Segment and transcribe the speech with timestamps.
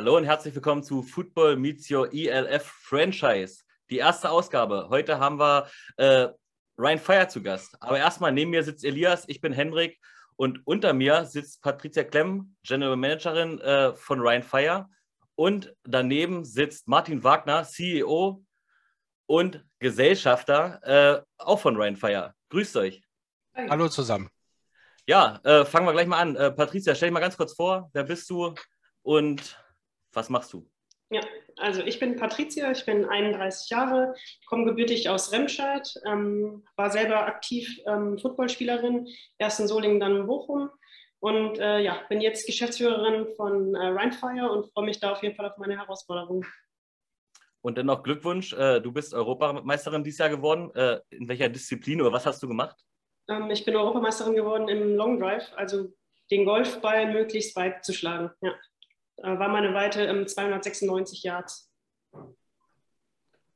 [0.00, 3.64] Hallo und herzlich willkommen zu Football Meets Your ELF Franchise.
[3.90, 4.86] Die erste Ausgabe.
[4.88, 6.28] Heute haben wir äh,
[6.78, 7.76] Ryan Fire zu Gast.
[7.80, 10.00] Aber erstmal neben mir sitzt Elias, ich bin Hendrik
[10.36, 14.88] und unter mir sitzt Patricia Klemm, General Managerin äh, von Ryan Fire.
[15.34, 18.42] Und daneben sitzt Martin Wagner, CEO
[19.26, 22.34] und Gesellschafter, äh, auch von Ryan Fire.
[22.48, 23.02] Grüßt euch.
[23.54, 24.30] Hallo zusammen.
[25.06, 26.36] Ja, äh, fangen wir gleich mal an.
[26.36, 27.90] Äh, Patricia, stell dich mal ganz kurz vor.
[27.92, 28.54] Wer bist du
[29.02, 29.58] und
[30.12, 30.68] was machst du?
[31.12, 31.22] Ja,
[31.56, 34.14] also ich bin Patricia, ich bin 31 Jahre,
[34.46, 40.26] komme gebürtig aus Remscheid, ähm, war selber aktiv ähm, Footballspielerin, erst in Solingen, dann in
[40.26, 40.70] Bochum
[41.20, 45.34] und äh, ja, bin jetzt Geschäftsführerin von äh, Rheinfire und freue mich da auf jeden
[45.34, 46.46] Fall auf meine Herausforderung.
[47.62, 50.74] Und dennoch Glückwunsch, äh, du bist Europameisterin dieses Jahr geworden.
[50.74, 52.76] Äh, in welcher Disziplin oder was hast du gemacht?
[53.28, 55.92] Ähm, ich bin Europameisterin geworden im Long Drive, also
[56.30, 58.30] den Golfball möglichst weit zu schlagen.
[58.40, 58.54] Ja.
[59.22, 61.70] Da war meine Weite ähm, 296 Yards.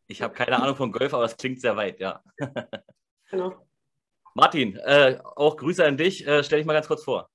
[0.07, 2.23] Ich habe keine Ahnung von Golf, aber es klingt sehr weit, ja.
[3.31, 3.67] genau.
[4.35, 6.27] Martin, äh, auch Grüße an dich.
[6.27, 7.31] Äh, stell dich mal ganz kurz vor.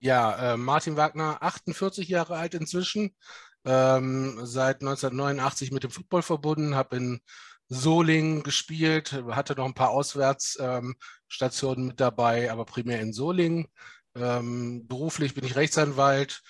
[0.00, 3.14] Ja, äh, Martin Wagner, 48 Jahre alt inzwischen,
[3.64, 7.20] ähm, seit 1989 mit dem Football verbunden, habe in
[7.68, 13.68] Solingen gespielt, hatte noch ein paar Auswärtsstationen ähm, mit dabei, aber primär in Solingen.
[14.16, 16.42] Ähm, beruflich bin ich Rechtsanwalt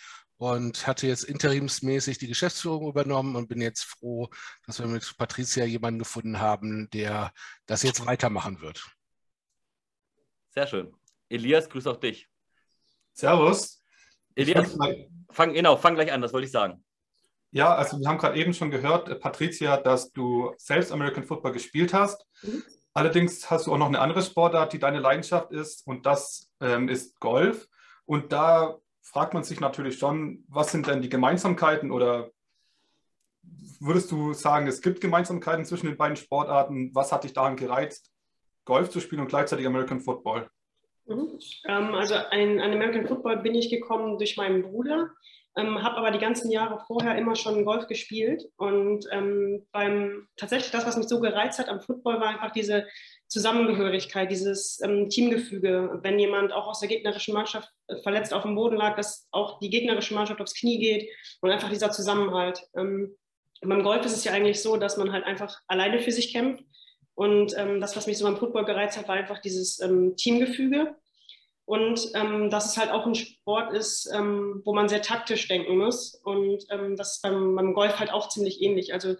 [0.42, 4.28] und hatte jetzt interimsmäßig die Geschäftsführung übernommen und bin jetzt froh,
[4.66, 7.32] dass wir mit Patricia jemanden gefunden haben, der
[7.66, 8.84] das jetzt weitermachen wird.
[10.50, 10.92] Sehr schön.
[11.28, 12.28] Elias, grüß auch dich.
[13.12, 13.84] Servus.
[14.34, 14.76] Elias,
[15.30, 16.84] fang, genau, fang gleich an, das wollte ich sagen.
[17.52, 21.52] Ja, also wir haben gerade eben schon gehört, äh, Patricia, dass du selbst American Football
[21.52, 22.26] gespielt hast.
[22.42, 22.64] Mhm.
[22.94, 26.88] Allerdings hast du auch noch eine andere Sportart, die deine Leidenschaft ist, und das ähm,
[26.88, 27.68] ist Golf.
[28.06, 32.30] Und da fragt man sich natürlich schon, was sind denn die Gemeinsamkeiten oder
[33.80, 36.94] würdest du sagen, es gibt Gemeinsamkeiten zwischen den beiden Sportarten?
[36.94, 38.12] Was hat dich daran gereizt,
[38.64, 40.48] Golf zu spielen und gleichzeitig American Football?
[41.06, 41.38] Mhm.
[41.66, 45.10] Ähm, also an American Football bin ich gekommen durch meinen Bruder
[45.56, 48.44] ähm, habe aber die ganzen Jahre vorher immer schon Golf gespielt.
[48.56, 52.86] Und ähm, beim tatsächlich das, was mich so gereizt hat am Football, war einfach diese
[53.28, 56.00] Zusammengehörigkeit, dieses ähm, Teamgefüge.
[56.02, 59.58] Wenn jemand auch aus der gegnerischen Mannschaft äh, verletzt auf dem Boden lag, dass auch
[59.58, 61.10] die gegnerische Mannschaft aufs Knie geht
[61.40, 62.62] und einfach dieser Zusammenhalt.
[62.74, 63.16] Ähm,
[63.60, 66.64] beim Golf ist es ja eigentlich so, dass man halt einfach alleine für sich kämpft.
[67.14, 70.96] Und ähm, das, was mich so beim Football gereizt hat, war einfach dieses ähm, Teamgefüge
[71.64, 75.78] und ähm, dass es halt auch ein Sport ist, ähm, wo man sehr taktisch denken
[75.78, 76.14] muss.
[76.24, 78.92] Und ähm, das ist beim, beim, Golf halt auch ziemlich ähnlich.
[78.92, 79.14] Also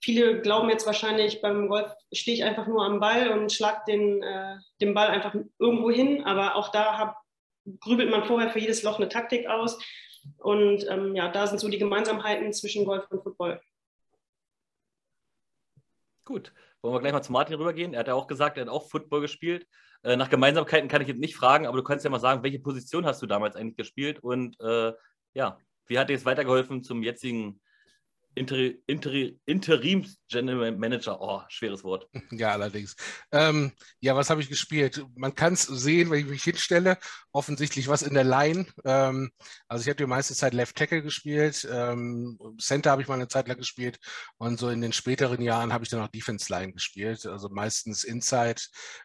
[0.00, 4.22] viele glauben jetzt wahrscheinlich, beim Golf stehe ich einfach nur am Ball und schlage den,
[4.22, 6.24] äh, den Ball einfach irgendwo hin.
[6.24, 7.16] Aber auch da hab,
[7.80, 9.78] grübelt man vorher für jedes Loch eine Taktik aus.
[10.38, 13.60] Und ähm, ja, da sind so die Gemeinsamkeiten zwischen Golf und Football.
[16.24, 17.94] Gut, wollen wir gleich mal zu Martin rübergehen.
[17.94, 19.66] Er hat ja auch gesagt, er hat auch Football gespielt.
[20.02, 22.58] Äh, nach Gemeinsamkeiten kann ich jetzt nicht fragen, aber du kannst ja mal sagen, welche
[22.58, 24.92] Position hast du damals eigentlich gespielt und äh,
[25.34, 27.60] ja, wie hat dir es weitergeholfen zum jetzigen
[28.34, 32.08] Inter Inter Interims General Manager, oh, schweres Wort.
[32.32, 32.96] Ja, allerdings.
[33.30, 35.04] Ähm, ja, was habe ich gespielt?
[35.14, 36.96] Man kann es sehen, wenn ich mich hinstelle.
[37.32, 38.66] Offensichtlich was in der Line.
[38.84, 39.30] Ähm,
[39.68, 41.68] also ich habe die meiste Zeit Left Tackle gespielt.
[41.70, 43.98] Ähm, Center habe ich mal eine Zeit lang gespielt.
[44.38, 47.26] Und so in den späteren Jahren habe ich dann auch Defense Line gespielt.
[47.26, 48.62] Also meistens Inside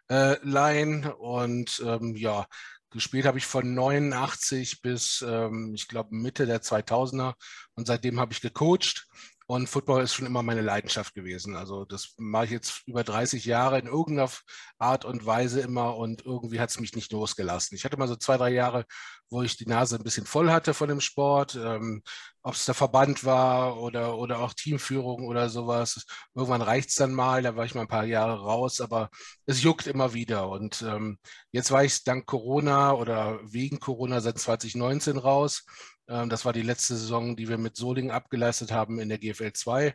[0.10, 1.16] äh, Line.
[1.18, 2.48] Und ähm, ja,
[2.90, 7.36] Gespielt habe ich von 89 bis, ähm, ich glaube, Mitte der 2000er
[7.76, 9.08] und seitdem habe ich gecoacht.
[9.50, 11.56] Und Football ist schon immer meine Leidenschaft gewesen.
[11.56, 14.30] Also das mache ich jetzt über 30 Jahre in irgendeiner
[14.78, 17.76] Art und Weise immer und irgendwie hat es mich nicht losgelassen.
[17.78, 18.86] Ich hatte mal so zwei, drei Jahre,
[19.30, 22.04] wo ich die Nase ein bisschen voll hatte von dem Sport, ähm,
[22.42, 26.06] ob es der Verband war oder, oder auch Teamführung oder sowas.
[26.36, 29.10] Irgendwann reicht es dann mal, da war ich mal ein paar Jahre raus, aber
[29.46, 30.50] es juckt immer wieder.
[30.50, 31.20] Und ähm,
[31.54, 35.64] jetzt war ich dank Corona oder wegen Corona seit 2019 raus
[36.08, 39.94] das war die letzte Saison, die wir mit Solingen abgeleistet haben in der GFL 2.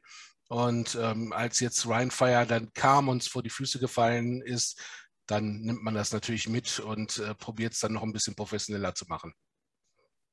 [0.49, 4.79] Und ähm, als jetzt Ryan Fire dann kam und uns vor die Füße gefallen ist,
[5.27, 8.95] dann nimmt man das natürlich mit und äh, probiert es dann noch ein bisschen professioneller
[8.95, 9.33] zu machen.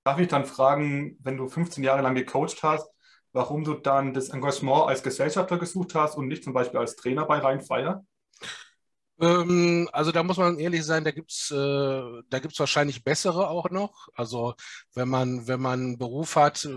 [0.03, 2.89] Darf ich dann fragen, wenn du 15 Jahre lang gecoacht hast,
[3.31, 7.25] warum du dann das Engagement als Gesellschafter gesucht hast und nicht zum Beispiel als Trainer
[7.25, 8.01] bei Rhein Fire?
[8.01, 8.05] Ähm,
[9.19, 11.55] also da muss man ehrlich sein, da gibt es äh,
[12.29, 14.07] da gibt's wahrscheinlich bessere auch noch.
[14.15, 14.55] Also
[14.93, 16.69] wenn man, wenn man einen Beruf hat, äh,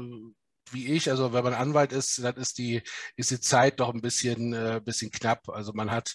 [0.70, 2.82] wie ich, also wenn man Anwalt ist, dann ist die,
[3.16, 5.48] ist die Zeit doch ein bisschen, äh, bisschen knapp.
[5.50, 6.14] Also man hat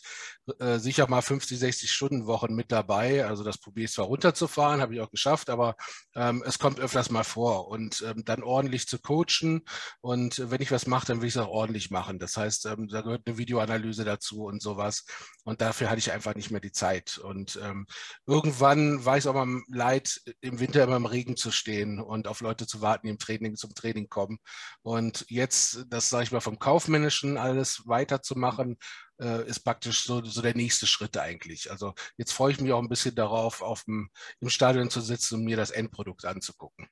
[0.60, 3.26] äh, sicher mal 50, 60 Stunden Wochen mit dabei.
[3.26, 5.76] Also das probiere ich zwar runterzufahren, habe ich auch geschafft, aber
[6.16, 7.68] ähm, es kommt öfters mal vor.
[7.68, 9.64] Und ähm, dann ordentlich zu coachen
[10.02, 12.20] und wenn ich was mache, dann will ich es auch ordentlich machen.
[12.20, 15.06] Das heißt, ähm, da gehört eine Videoanalyse dazu und sowas.
[15.44, 17.18] Und dafür hatte ich einfach nicht mehr die Zeit.
[17.18, 17.86] Und ähm,
[18.26, 22.28] irgendwann war ich es auch mal leid, im Winter immer im Regen zu stehen und
[22.28, 24.40] auf Leute zu warten, die im Training zum Training kommen.
[24.82, 28.78] Und jetzt, das sage ich mal, vom Kaufmännischen alles weiterzumachen,
[29.20, 31.72] äh, ist praktisch so, so der nächste Schritt eigentlich.
[31.72, 34.10] Also jetzt freue ich mich auch ein bisschen darauf, auf dem,
[34.40, 36.88] im Stadion zu sitzen und mir das Endprodukt anzugucken.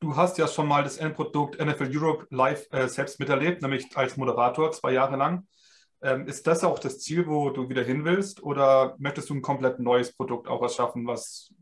[0.00, 4.16] Du hast ja schon mal das Endprodukt NFL Europe live äh, selbst miterlebt, nämlich als
[4.16, 5.46] Moderator zwei Jahre lang.
[6.02, 8.42] Ähm, ist das auch das Ziel, wo du wieder hin willst?
[8.42, 11.54] Oder möchtest du ein komplett neues Produkt auch erschaffen, was,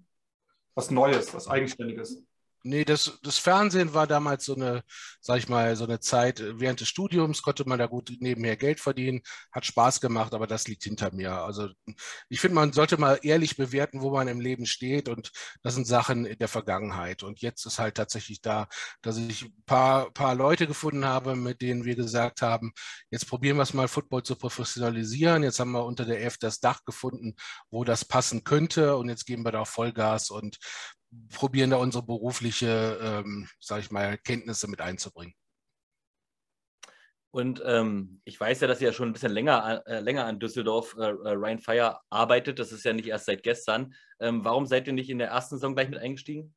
[0.75, 2.25] was Neues, was Eigenständiges?
[2.63, 4.83] Nee, das, das Fernsehen war damals so eine,
[5.21, 8.81] sag ich mal, so eine Zeit, während des Studiums konnte man da gut nebenher Geld
[8.81, 11.33] verdienen, hat Spaß gemacht, aber das liegt hinter mir.
[11.33, 11.69] Also
[12.29, 15.31] ich finde, man sollte mal ehrlich bewerten, wo man im Leben steht und
[15.63, 17.23] das sind Sachen in der Vergangenheit.
[17.23, 18.69] Und jetzt ist halt tatsächlich da,
[19.01, 22.73] dass ich ein paar, paar Leute gefunden habe, mit denen wir gesagt haben,
[23.11, 25.43] jetzt probieren wir es mal, Football zu professionalisieren.
[25.45, 27.35] Jetzt haben wir unter der F das Dach gefunden,
[27.71, 30.59] wo das passen könnte und jetzt geben wir da Vollgas und
[31.33, 35.35] probieren da unsere berufliche, ähm, sage ich mal, Kenntnisse mit einzubringen.
[37.33, 40.41] Und ähm, ich weiß ja, dass ihr ja schon ein bisschen länger, äh, länger an
[40.41, 42.59] Düsseldorf äh, äh, Ryan Fire arbeitet.
[42.59, 43.95] Das ist ja nicht erst seit gestern.
[44.19, 46.55] Ähm, warum seid ihr nicht in der ersten Saison gleich mit eingestiegen?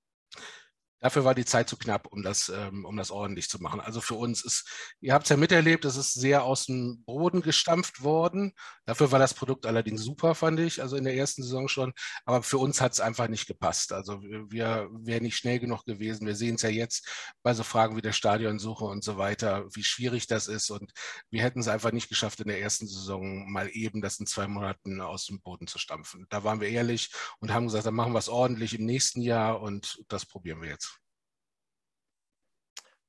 [1.04, 3.82] Dafür war die Zeit zu knapp, um das, ähm, um das ordentlich zu machen.
[3.82, 7.42] Also für uns ist, ihr habt es ja miterlebt, es ist sehr aus dem Boden
[7.42, 8.54] gestampft worden.
[8.86, 11.92] Dafür war das Produkt allerdings super, fand ich, also in der ersten Saison schon.
[12.24, 13.92] Aber für uns hat es einfach nicht gepasst.
[13.92, 16.26] Also wir wären nicht schnell genug gewesen.
[16.26, 17.06] Wir sehen es ja jetzt
[17.44, 20.70] bei so Fragen wie der Stadionsuche und so weiter, wie schwierig das ist.
[20.70, 20.94] Und
[21.30, 24.48] wir hätten es einfach nicht geschafft, in der ersten Saison mal eben das in zwei
[24.48, 26.28] Monaten aus dem Boden zu stampfen.
[26.30, 29.62] Da waren wir ehrlich und haben gesagt, dann machen wir es ordentlich im nächsten Jahr
[29.62, 30.93] und das probieren wir jetzt.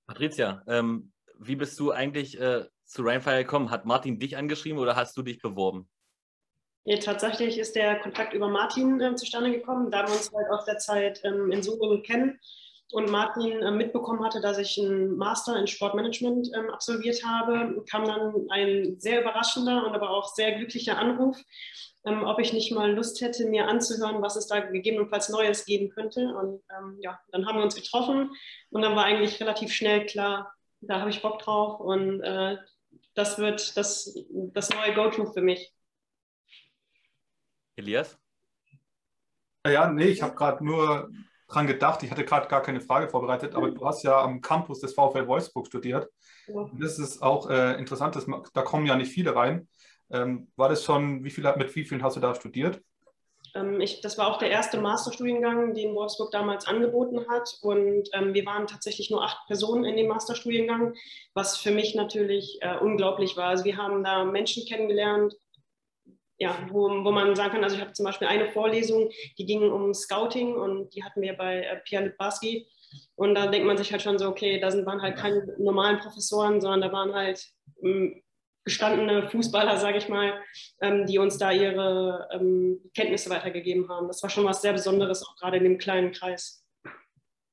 [0.06, 3.70] Patricia, ähm, wie bist du eigentlich äh, zu Rainfire gekommen?
[3.70, 5.88] Hat Martin dich angeschrieben oder hast du dich beworben?
[6.84, 10.66] Ja, tatsächlich ist der Kontakt über Martin äh, zustande gekommen, da wir uns halt aus
[10.66, 12.38] der Zeit ähm, in Summe kennen
[12.92, 18.04] und Martin äh, mitbekommen hatte, dass ich einen Master in Sportmanagement ähm, absolviert habe, kam
[18.04, 21.36] dann ein sehr überraschender und aber auch sehr glücklicher Anruf,
[22.04, 25.90] ähm, ob ich nicht mal Lust hätte, mir anzuhören, was es da gegebenenfalls Neues geben
[25.90, 26.34] könnte.
[26.34, 28.30] Und ähm, ja, dann haben wir uns getroffen
[28.70, 32.56] und dann war eigentlich relativ schnell klar, da habe ich Bock drauf und äh,
[33.14, 35.72] das wird das, das neue Go-To für mich.
[37.76, 38.18] Elias?
[39.66, 41.10] Ja, nee, ich habe gerade nur
[41.48, 42.02] dran gedacht.
[42.02, 45.26] Ich hatte gerade gar keine Frage vorbereitet, aber du hast ja am Campus des VfL
[45.26, 46.10] Wolfsburg studiert.
[46.46, 46.70] Ja.
[46.74, 49.68] Das ist auch äh, interessant, das, da kommen ja nicht viele rein.
[50.14, 52.80] Ähm, war das schon, wie viel, mit wie vielen hast du da studiert?
[53.54, 57.58] Ähm, ich, das war auch der erste Masterstudiengang, den Wolfsburg damals angeboten hat.
[57.62, 60.94] Und ähm, wir waren tatsächlich nur acht Personen in dem Masterstudiengang,
[61.34, 63.46] was für mich natürlich äh, unglaublich war.
[63.46, 65.34] Also wir haben da Menschen kennengelernt,
[66.38, 69.70] ja, wo, wo man sagen kann, also ich habe zum Beispiel eine Vorlesung, die ging
[69.70, 72.66] um Scouting und die hatten wir bei äh, Pierre Littbarski.
[73.16, 75.98] Und da denkt man sich halt schon so, okay, da sind, waren halt keine normalen
[75.98, 77.44] Professoren, sondern da waren halt
[77.82, 78.23] ähm,
[78.64, 80.42] gestandene Fußballer, sage ich mal,
[80.80, 84.08] ähm, die uns da ihre ähm, Kenntnisse weitergegeben haben.
[84.08, 86.64] Das war schon was sehr Besonderes, auch gerade in dem kleinen Kreis.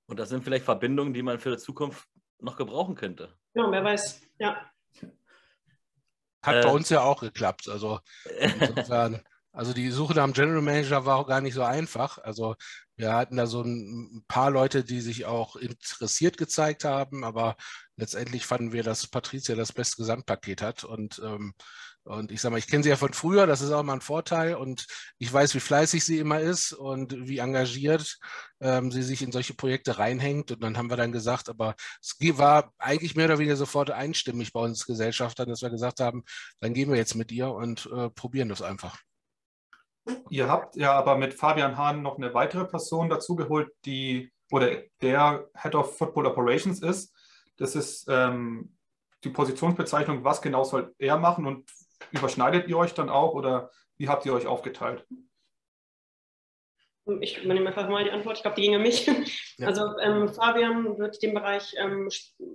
[0.08, 2.08] Und das sind vielleicht Verbindungen, die man für die Zukunft
[2.40, 3.34] noch gebrauchen könnte.
[3.54, 4.72] Ja, wer weiß, ja.
[6.44, 7.68] Hat äh, bei uns ja auch geklappt.
[7.70, 8.00] Also
[8.60, 9.22] insofern,
[9.52, 12.18] also die Suche nach einem General Manager war auch gar nicht so einfach.
[12.20, 12.56] Also
[13.02, 17.56] wir hatten da so ein paar Leute, die sich auch interessiert gezeigt haben, aber
[17.96, 20.84] letztendlich fanden wir, dass Patricia das beste Gesamtpaket hat.
[20.84, 21.54] Und, ähm,
[22.04, 24.02] und ich sage mal, ich kenne sie ja von früher, das ist auch mal ein
[24.02, 24.54] Vorteil.
[24.54, 24.86] Und
[25.18, 28.20] ich weiß, wie fleißig sie immer ist und wie engagiert
[28.60, 30.52] ähm, sie sich in solche Projekte reinhängt.
[30.52, 34.54] Und dann haben wir dann gesagt, aber es war eigentlich mehr oder weniger sofort einstimmig
[34.54, 36.24] bei uns Gesellschaftern, dass wir gesagt haben,
[36.60, 39.00] dann gehen wir jetzt mit ihr und äh, probieren das einfach.
[40.30, 45.48] Ihr habt ja aber mit Fabian Hahn noch eine weitere Person dazugeholt, die oder der
[45.56, 47.16] Head of Football Operations ist.
[47.58, 48.76] Das ist ähm,
[49.24, 51.72] die Positionsbezeichnung, was genau soll er machen und
[52.12, 55.06] überschneidet ihr euch dann auch oder wie habt ihr euch aufgeteilt?
[57.20, 58.38] Ich übernehme einfach mal die Antwort.
[58.38, 59.10] Ich glaube, die ging an mich.
[59.58, 59.68] Ja.
[59.68, 62.10] Also ähm, Fabian wird den Bereich ähm,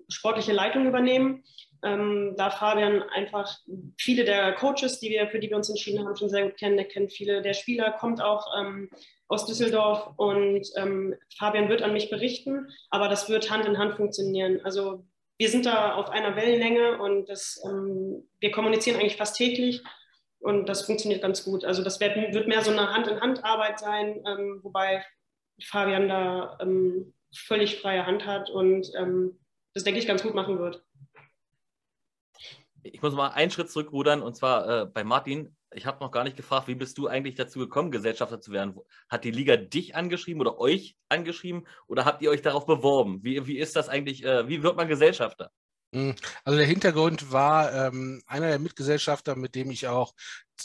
[0.09, 1.45] sportliche Leitung übernehmen.
[1.83, 3.59] Ähm, da Fabian einfach
[3.99, 6.78] viele der Coaches, die wir, für die wir uns entschieden haben, schon sehr gut kennen.
[6.78, 8.90] Er kennt viele der Spieler, kommt auch ähm,
[9.28, 13.95] aus Düsseldorf und ähm, Fabian wird an mich berichten, aber das wird Hand in Hand
[13.95, 14.61] funktionieren.
[14.64, 15.04] Also
[15.38, 19.83] wir sind da auf einer Wellenlänge und das, ähm, wir kommunizieren eigentlich fast täglich
[20.38, 21.64] und das funktioniert ganz gut.
[21.64, 25.04] Also das wird, wird mehr so eine Hand-in-Hand-Arbeit sein, ähm, wobei
[25.62, 28.88] Fabian da ähm, völlig freie Hand hat und
[29.75, 30.86] das, denke ich, ganz gut machen wird.
[32.93, 35.57] Ich muss mal einen Schritt zurückrudern und zwar äh, bei Martin.
[35.73, 38.75] Ich habe noch gar nicht gefragt, wie bist du eigentlich dazu gekommen, Gesellschafter zu werden?
[39.09, 43.23] Hat die Liga dich angeschrieben oder euch angeschrieben oder habt ihr euch darauf beworben?
[43.23, 44.25] Wie, wie ist das eigentlich?
[44.25, 45.50] Äh, wie wird man Gesellschafter?
[45.93, 46.14] Hm,
[46.45, 50.14] also der Hintergrund war ähm, einer der Mitgesellschafter, mit dem ich auch,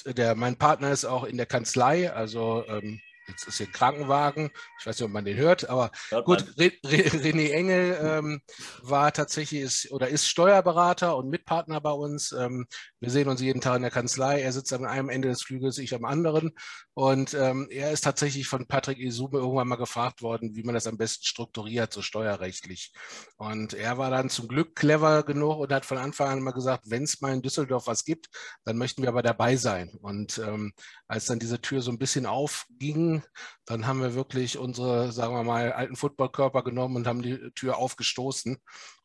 [0.06, 4.51] der mein Partner ist auch in der Kanzlei, also ähm, Jetzt ist hier ein Krankenwagen.
[4.80, 8.42] Ich weiß nicht, ob man den hört, aber hört gut, René Engel ähm,
[8.82, 12.32] war tatsächlich ist, oder ist Steuerberater und Mitpartner bei uns.
[12.32, 12.68] Ähm,
[13.00, 14.42] wir sehen uns jeden Tag in der Kanzlei.
[14.42, 16.51] Er sitzt an einem Ende des Flügels, ich am anderen.
[16.93, 20.88] Und ähm, er ist tatsächlich von Patrick Isume irgendwann mal gefragt worden, wie man das
[20.88, 22.91] am besten strukturiert, so steuerrechtlich.
[23.38, 26.89] Und er war dann zum Glück clever genug und hat von Anfang an mal gesagt,
[26.89, 28.29] wenn es mal in Düsseldorf was gibt,
[28.65, 29.98] dann möchten wir aber dabei sein.
[30.01, 30.74] Und ähm,
[31.07, 33.24] als dann diese Tür so ein bisschen aufging,
[33.65, 37.77] dann haben wir wirklich unsere, sagen wir mal, alten Footballkörper genommen und haben die Tür
[37.77, 38.57] aufgestoßen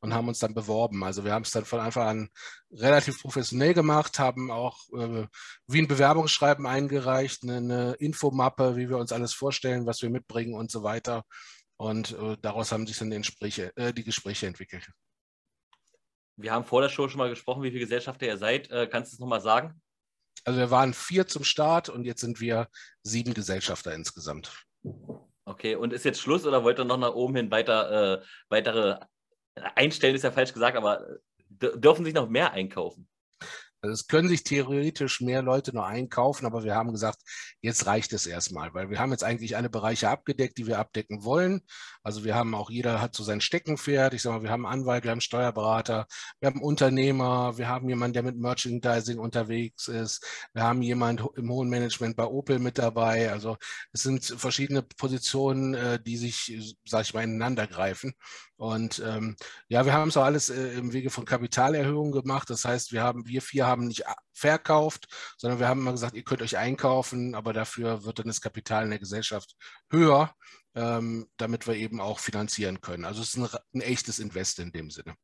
[0.06, 1.02] und haben uns dann beworben.
[1.04, 2.30] Also wir haben es dann von Anfang an
[2.70, 5.26] relativ professionell gemacht, haben auch äh,
[5.66, 10.54] wie ein Bewerbungsschreiben eingereicht, eine, eine, Infomappe, wie wir uns alles vorstellen, was wir mitbringen
[10.54, 11.24] und so weiter.
[11.76, 14.88] Und äh, daraus haben sich dann die Gespräche, äh, die Gespräche entwickelt.
[16.36, 18.70] Wir haben vor der Show schon mal gesprochen, wie viele Gesellschafter ihr seid.
[18.70, 19.80] Äh, kannst du es nochmal sagen?
[20.44, 22.68] Also wir waren vier zum Start und jetzt sind wir
[23.02, 24.52] sieben Gesellschafter insgesamt.
[25.44, 29.00] Okay, und ist jetzt Schluss oder wollt ihr noch nach oben hin weiter, äh, weitere
[29.74, 31.06] einstellen, ist ja falsch gesagt, aber
[31.60, 33.08] äh, dürfen sich noch mehr einkaufen?
[33.82, 37.20] Also es können sich theoretisch mehr Leute noch einkaufen, aber wir haben gesagt,
[37.60, 41.24] jetzt reicht es erstmal, weil wir haben jetzt eigentlich alle Bereiche abgedeckt, die wir abdecken
[41.24, 41.60] wollen.
[42.02, 44.14] Also wir haben auch, jeder hat so sein Steckenpferd.
[44.14, 46.06] Ich sage mal, wir haben Anwalt, wir haben Steuerberater,
[46.40, 51.50] wir haben Unternehmer, wir haben jemanden, der mit Merchandising unterwegs ist, wir haben jemanden im
[51.50, 53.30] hohen Management bei Opel mit dabei.
[53.30, 53.56] Also
[53.92, 58.14] es sind verschiedene Positionen, äh, die sich, sage ich mal, ineinander greifen.
[58.56, 59.36] Und ähm,
[59.68, 62.48] ja, wir haben es auch alles äh, im Wege von Kapitalerhöhungen gemacht.
[62.48, 66.24] Das heißt, wir haben, wir vier haben nicht verkauft, sondern wir haben immer gesagt, ihr
[66.24, 69.56] könnt euch einkaufen, aber dafür wird dann das Kapital in der Gesellschaft
[69.90, 70.34] höher,
[70.74, 73.04] ähm, damit wir eben auch finanzieren können.
[73.04, 75.14] Also es ist ein, ein echtes Invest in dem Sinne.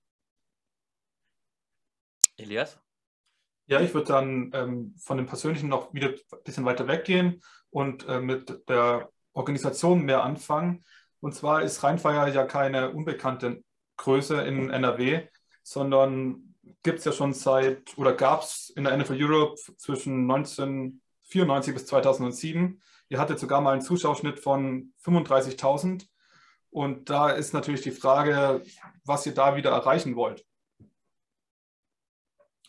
[2.37, 2.79] Elias?
[3.67, 8.07] Ja, ich würde dann ähm, von dem Persönlichen noch wieder ein bisschen weiter weggehen und
[8.09, 10.85] äh, mit der Organisation mehr anfangen.
[11.23, 13.63] Und zwar ist Rheinfeier ja keine unbekannte
[13.97, 15.29] Größe in NRW,
[15.63, 21.75] sondern gibt es ja schon seit oder gab es in der NFL Europe zwischen 1994
[21.75, 22.83] bis 2007.
[23.09, 26.09] Ihr hattet sogar mal einen Zuschauerschnitt von 35.000.
[26.71, 28.65] Und da ist natürlich die Frage,
[29.05, 30.45] was ihr da wieder erreichen wollt.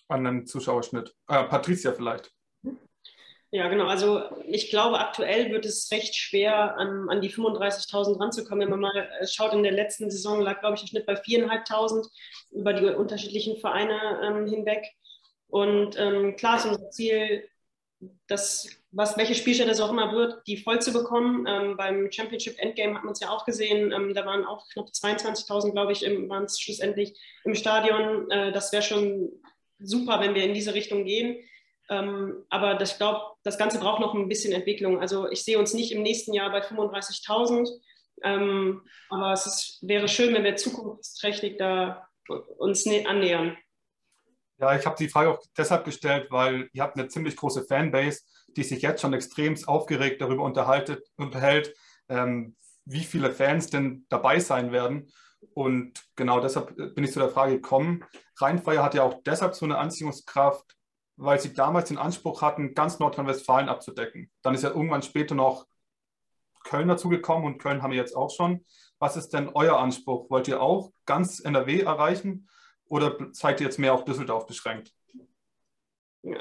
[0.10, 1.15] An einem Zuschauerschnitt.
[1.27, 2.31] Äh, Patricia vielleicht.
[3.53, 3.86] Ja, genau.
[3.86, 8.63] Also ich glaube, aktuell wird es recht schwer, an, an die 35.000 ranzukommen.
[8.63, 11.13] Wenn man mal äh, schaut, in der letzten Saison lag, glaube ich, der Schnitt bei
[11.13, 12.10] 4.500
[12.50, 14.88] über die unterschiedlichen Vereine ähm, hinweg.
[15.50, 17.48] Und ähm, klar ist unser Ziel,
[18.25, 21.45] das, was, welche Spielstätte es auch immer wird, die voll zu bekommen.
[21.48, 23.91] Ähm, beim Championship Endgame hat man es ja auch gesehen.
[23.91, 28.31] Ähm, da waren auch knapp 22.000, glaube ich, waren es schlussendlich im Stadion.
[28.31, 29.29] Äh, das wäre schon
[29.77, 31.38] super, wenn wir in diese Richtung gehen.
[31.90, 35.00] Ähm, aber das, ich glaube, das Ganze braucht noch ein bisschen Entwicklung.
[35.02, 37.70] Also ich sehe uns nicht im nächsten Jahr bei 35.000.
[38.24, 42.08] Ähm, aber es ist, wäre schön, wenn wir zukunftsträchtig da
[42.58, 43.58] uns annähern.
[44.60, 48.22] Ja, ich habe die Frage auch deshalb gestellt, weil ihr habt eine ziemlich große Fanbase,
[48.56, 51.75] die sich jetzt schon extrem aufgeregt darüber unterhält,
[52.08, 55.12] ähm, wie viele Fans denn dabei sein werden.
[55.54, 58.06] Und genau deshalb bin ich zu der Frage gekommen.
[58.38, 60.75] Rheinfeier hat ja auch deshalb so eine Anziehungskraft,
[61.15, 64.32] weil sie damals den Anspruch hatten, ganz Nordrhein-Westfalen abzudecken.
[64.41, 65.67] Dann ist ja irgendwann später noch
[66.63, 68.65] Köln dazugekommen und Köln haben wir jetzt auch schon.
[69.00, 70.29] Was ist denn euer Anspruch?
[70.29, 72.50] Wollt ihr auch ganz NRW erreichen
[72.86, 74.93] oder seid ihr jetzt mehr auf Düsseldorf beschränkt?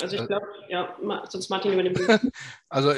[0.01, 0.97] Also ich glaube, ja,
[1.29, 1.99] sonst Martin übernimmt.
[2.69, 2.95] also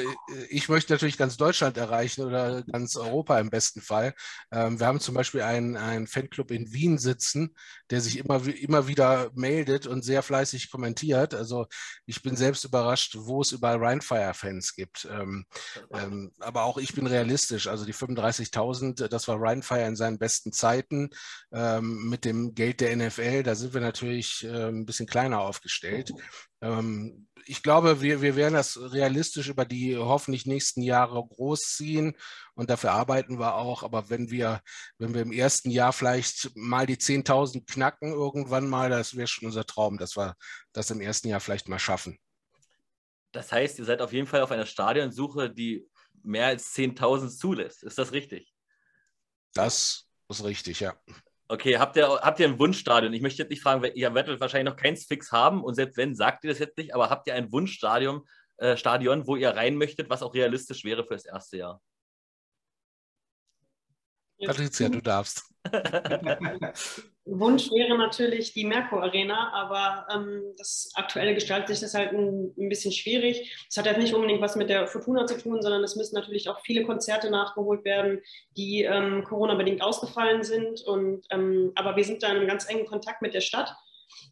[0.49, 4.13] ich möchte natürlich ganz Deutschland erreichen oder ganz Europa im besten Fall.
[4.51, 7.55] Ähm, wir haben zum Beispiel einen, einen Fanclub in Wien sitzen,
[7.89, 11.33] der sich immer, immer wieder meldet und sehr fleißig kommentiert.
[11.33, 11.65] Also
[12.05, 15.07] ich bin selbst überrascht, wo es überall Rheinfire-Fans gibt.
[15.11, 15.45] Ähm,
[15.91, 17.65] ähm, aber auch ich bin realistisch.
[17.65, 21.09] Also die 35.000, das war Rheinfire in seinen besten Zeiten.
[21.81, 26.11] mit dem Geld der NFL, da sind wir natürlich ein bisschen kleiner aufgestellt.
[26.61, 32.15] Ähm, ich glaube, wir, wir werden das realistisch über die hoffentlich nächsten Jahre großziehen
[32.55, 33.83] und dafür arbeiten wir auch.
[33.83, 34.61] Aber wenn wir,
[34.97, 39.47] wenn wir im ersten Jahr vielleicht mal die 10.000 knacken irgendwann mal, das wäre schon
[39.47, 40.35] unser Traum, dass wir
[40.73, 42.17] das im ersten Jahr vielleicht mal schaffen.
[43.31, 45.87] Das heißt, ihr seid auf jeden Fall auf einer Stadionsuche, die
[46.23, 47.83] mehr als 10.000 zulässt.
[47.83, 48.53] Ist das richtig?
[49.53, 50.95] Das ist richtig, ja.
[51.47, 53.13] Okay, habt ihr, habt ihr ein Wunschstadion?
[53.13, 56.15] Ich möchte jetzt nicht fragen, ihr werdet wahrscheinlich noch keins fix haben und selbst wenn,
[56.15, 59.75] sagt ihr das jetzt nicht, aber habt ihr ein Wunschstadion, äh, Stadion, wo ihr rein
[59.75, 61.81] möchtet, was auch realistisch wäre für das erste Jahr?
[64.43, 65.43] Patricia, du darfst.
[67.27, 72.53] Wunsch wäre natürlich die Merkur Arena, aber ähm, das aktuelle gestaltet sich das halt ein,
[72.55, 73.65] ein bisschen schwierig.
[73.67, 76.49] Es hat halt nicht unbedingt was mit der Fortuna zu tun, sondern es müssen natürlich
[76.49, 78.21] auch viele Konzerte nachgeholt werden,
[78.55, 80.81] die ähm, Corona-bedingt ausgefallen sind.
[80.83, 83.75] Und, ähm, aber wir sind da in ganz engen Kontakt mit der Stadt.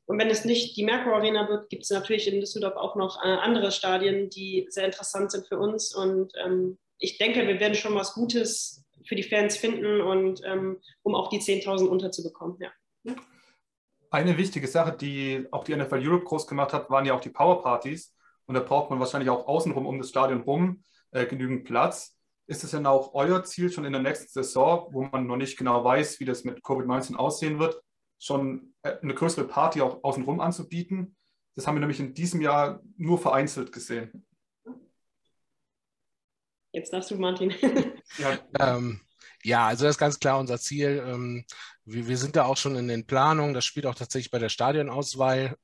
[0.05, 3.23] Und wenn es nicht die Merkur Arena wird, gibt es natürlich in Düsseldorf auch noch
[3.23, 5.95] äh, andere Stadien, die sehr interessant sind für uns.
[5.95, 10.79] Und ähm, ich denke, wir werden schon was Gutes für die Fans finden und ähm,
[11.01, 12.57] um auch die 10.000 unterzubekommen.
[12.61, 12.69] Ja.
[14.09, 17.29] Eine wichtige Sache, die auch die NFL Europe groß gemacht hat, waren ja auch die
[17.29, 18.15] Powerpartys.
[18.45, 22.17] Und da braucht man wahrscheinlich auch außenrum um das Stadion rum äh, genügend Platz.
[22.45, 25.57] Ist es denn auch euer Ziel schon in der nächsten Saison, wo man noch nicht
[25.57, 27.81] genau weiß, wie das mit Covid-19 aussehen wird,
[28.19, 31.15] schon äh, eine größere Party auch außenrum anzubieten?
[31.55, 34.25] Das haben wir nämlich in diesem Jahr nur vereinzelt gesehen.
[36.71, 37.53] Jetzt darfst du, Martin.
[38.17, 38.99] ja, ähm,
[39.43, 41.03] ja, also das ist ganz klar unser Ziel.
[41.05, 41.45] Ähm,
[41.85, 43.53] wir, wir, sind da auch schon in den Planungen.
[43.53, 45.55] Das spielt auch tatsächlich bei der Stadionauswahl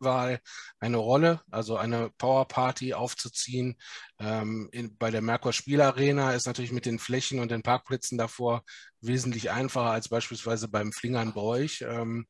[0.79, 3.77] eine Rolle, also eine Powerparty aufzuziehen.
[4.19, 8.63] Ähm, in, bei der Merkur Spielarena ist natürlich mit den Flächen und den Parkplätzen davor
[9.01, 11.81] wesentlich einfacher als beispielsweise beim Flingern bei euch.
[11.87, 12.27] Ähm,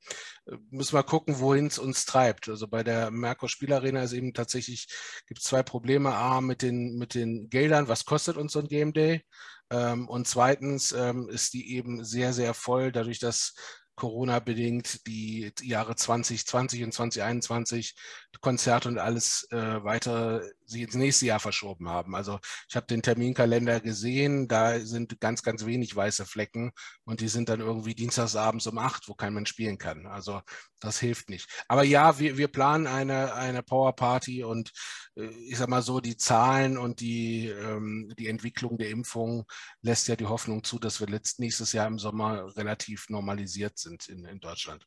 [0.70, 2.48] müssen wir gucken, wohin es uns treibt.
[2.48, 4.88] Also bei der Merkur Spielarena ist eben tatsächlich,
[5.28, 6.14] gibt es zwei Probleme.
[6.14, 9.24] A, mit den, mit den Geldern, was kostet uns so ein Game Day?
[9.72, 13.54] Ähm, und zweitens ähm, ist die eben sehr, sehr voll, dadurch, dass
[13.96, 17.96] Corona-bedingt die Jahre 2020 und 2021
[18.42, 22.16] Konzerte und alles äh, weitere sie ins nächste Jahr verschoben haben.
[22.16, 26.72] Also ich habe den Terminkalender gesehen, da sind ganz, ganz wenig weiße Flecken
[27.04, 30.08] und die sind dann irgendwie dienstagsabends um acht, wo kein Mensch spielen kann.
[30.08, 30.42] Also
[30.80, 31.50] das hilft nicht.
[31.68, 34.72] Aber ja, wir, wir planen eine, eine Power Party und
[35.16, 39.46] äh, ich sag mal so, die Zahlen und die, ähm, die Entwicklung der Impfung
[39.82, 44.08] lässt ja die Hoffnung zu, dass wir letzt, nächstes Jahr im Sommer relativ normalisiert sind
[44.08, 44.86] in, in Deutschland.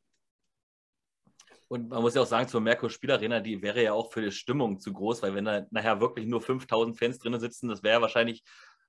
[1.73, 4.31] Und man muss ja auch sagen, zur Merkur Spielarena, die wäre ja auch für die
[4.31, 7.95] Stimmung zu groß, weil wenn da nachher wirklich nur 5000 Fans drinnen sitzen, das wäre
[7.95, 8.45] ja wahrscheinlich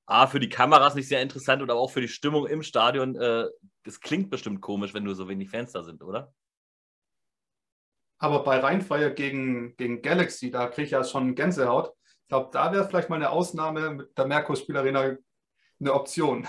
[0.05, 3.15] A, für die Kameras nicht sehr interessant aber auch für die Stimmung im Stadion.
[3.15, 3.45] Äh,
[3.83, 6.33] das klingt bestimmt komisch, wenn nur so wenig Fans da sind, oder?
[8.17, 11.93] Aber bei Rheinfire gegen, gegen Galaxy, da kriege ich ja schon Gänsehaut.
[12.23, 15.15] Ich glaube, da wäre vielleicht mal eine Ausnahme mit der Merkur Spielarena
[15.79, 16.45] eine Option.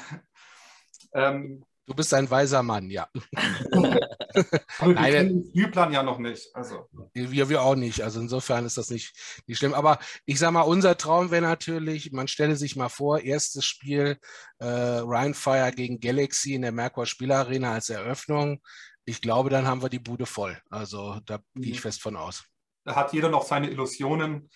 [1.13, 3.09] ähm, Du bist ein weiser Mann, ja.
[4.79, 6.49] Aber wir Nein, kennen den Spielplan ja noch nicht.
[6.55, 6.89] Also.
[7.13, 8.01] Wir, wir auch nicht.
[8.01, 9.15] Also insofern ist das nicht,
[9.47, 9.75] nicht schlimm.
[9.75, 14.19] Aber ich sage mal, unser Traum wäre natürlich, man stelle sich mal vor, erstes Spiel
[14.59, 18.63] äh, Rheinfire gegen Galaxy in der Merkur Spielarena als Eröffnung.
[19.05, 20.59] Ich glaube, dann haben wir die Bude voll.
[20.71, 21.63] Also da mhm.
[21.63, 22.45] gehe ich fest von aus.
[22.85, 24.49] Da hat jeder noch seine Illusionen.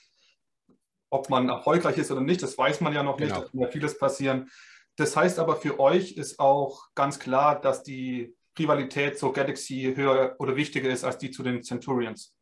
[1.11, 3.29] Ob man erfolgreich ist oder nicht, das weiß man ja noch nicht.
[3.29, 3.41] Genau.
[3.41, 4.51] Da kann ja vieles passieren.
[4.99, 10.35] Das heißt aber für euch ist auch ganz klar, dass die Rivalität zur Galaxy höher
[10.41, 12.35] oder wichtiger ist als die zu den Centurions.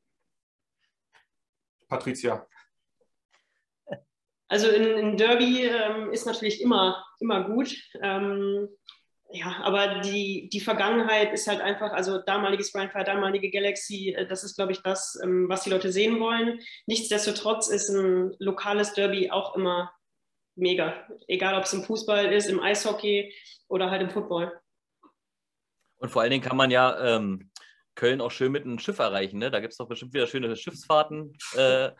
[1.86, 2.46] Patricia.
[4.48, 7.76] Also in, in Derby ähm, ist natürlich immer, immer gut.
[8.00, 8.68] Ähm,
[9.32, 14.44] ja, aber die, die Vergangenheit ist halt einfach, also damaliges Rheinfire, damalige Galaxy, äh, das
[14.44, 16.60] ist, glaube ich, das, ähm, was die Leute sehen wollen.
[16.86, 19.92] Nichtsdestotrotz ist ein lokales Derby auch immer
[20.56, 21.06] mega.
[21.28, 23.32] Egal, ob es im Fußball ist, im Eishockey
[23.68, 24.58] oder halt im Football.
[25.98, 27.50] Und vor allen Dingen kann man ja ähm,
[27.94, 29.38] Köln auch schön mit einem Schiff erreichen.
[29.38, 29.50] Ne?
[29.50, 31.90] Da gibt es doch bestimmt wieder schöne Schiffsfahrten, äh,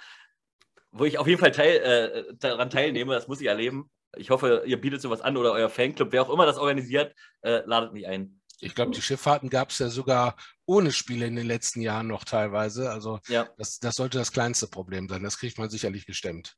[0.91, 3.15] wo ich auf jeden Fall teil, äh, daran teilnehme.
[3.15, 3.91] Das muss ich erleben.
[4.17, 7.63] Ich hoffe, ihr bietet sowas an oder euer Fanclub, wer auch immer das organisiert, äh,
[7.67, 8.41] ladet mich ein.
[8.61, 12.25] Ich glaube, die Schifffahrten gab es ja sogar ohne Spiele in den letzten Jahren noch
[12.25, 12.91] teilweise.
[12.91, 13.49] Also ja.
[13.59, 15.23] das, das sollte das kleinste Problem sein.
[15.23, 16.57] Das kriegt man sicherlich gestemmt.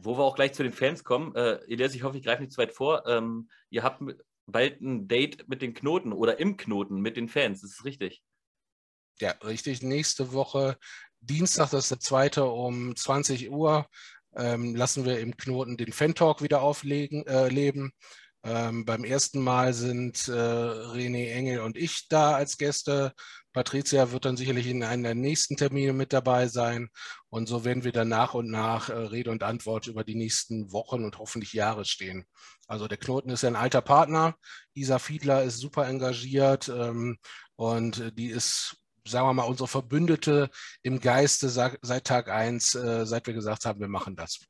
[0.00, 2.52] Wo wir auch gleich zu den Fans kommen, äh, Elias, ich hoffe, ich greife nicht
[2.52, 3.04] zu weit vor.
[3.06, 4.00] Ähm, ihr habt
[4.46, 8.22] bald ein Date mit den Knoten oder im Knoten mit den Fans, ist es richtig?
[9.20, 9.82] Ja, richtig.
[9.82, 10.78] Nächste Woche,
[11.20, 13.86] Dienstag, das ist der zweite um 20 Uhr,
[14.36, 17.90] ähm, lassen wir im Knoten den Fan-Talk wieder auflegen, äh.
[18.44, 23.12] Ähm, beim ersten Mal sind äh, René Engel und ich da als Gäste.
[23.52, 26.88] Patricia wird dann sicherlich in einem der nächsten Termine mit dabei sein.
[27.30, 30.70] Und so werden wir dann nach und nach äh, Rede und Antwort über die nächsten
[30.72, 32.26] Wochen und hoffentlich Jahre stehen.
[32.68, 34.36] Also der Knoten ist ja ein alter Partner.
[34.74, 37.18] Isa Fiedler ist super engagiert ähm,
[37.56, 40.50] und die ist sagen wir mal, unsere Verbündete
[40.82, 44.40] im Geiste seit Tag 1, äh, seit wir gesagt haben, wir machen das.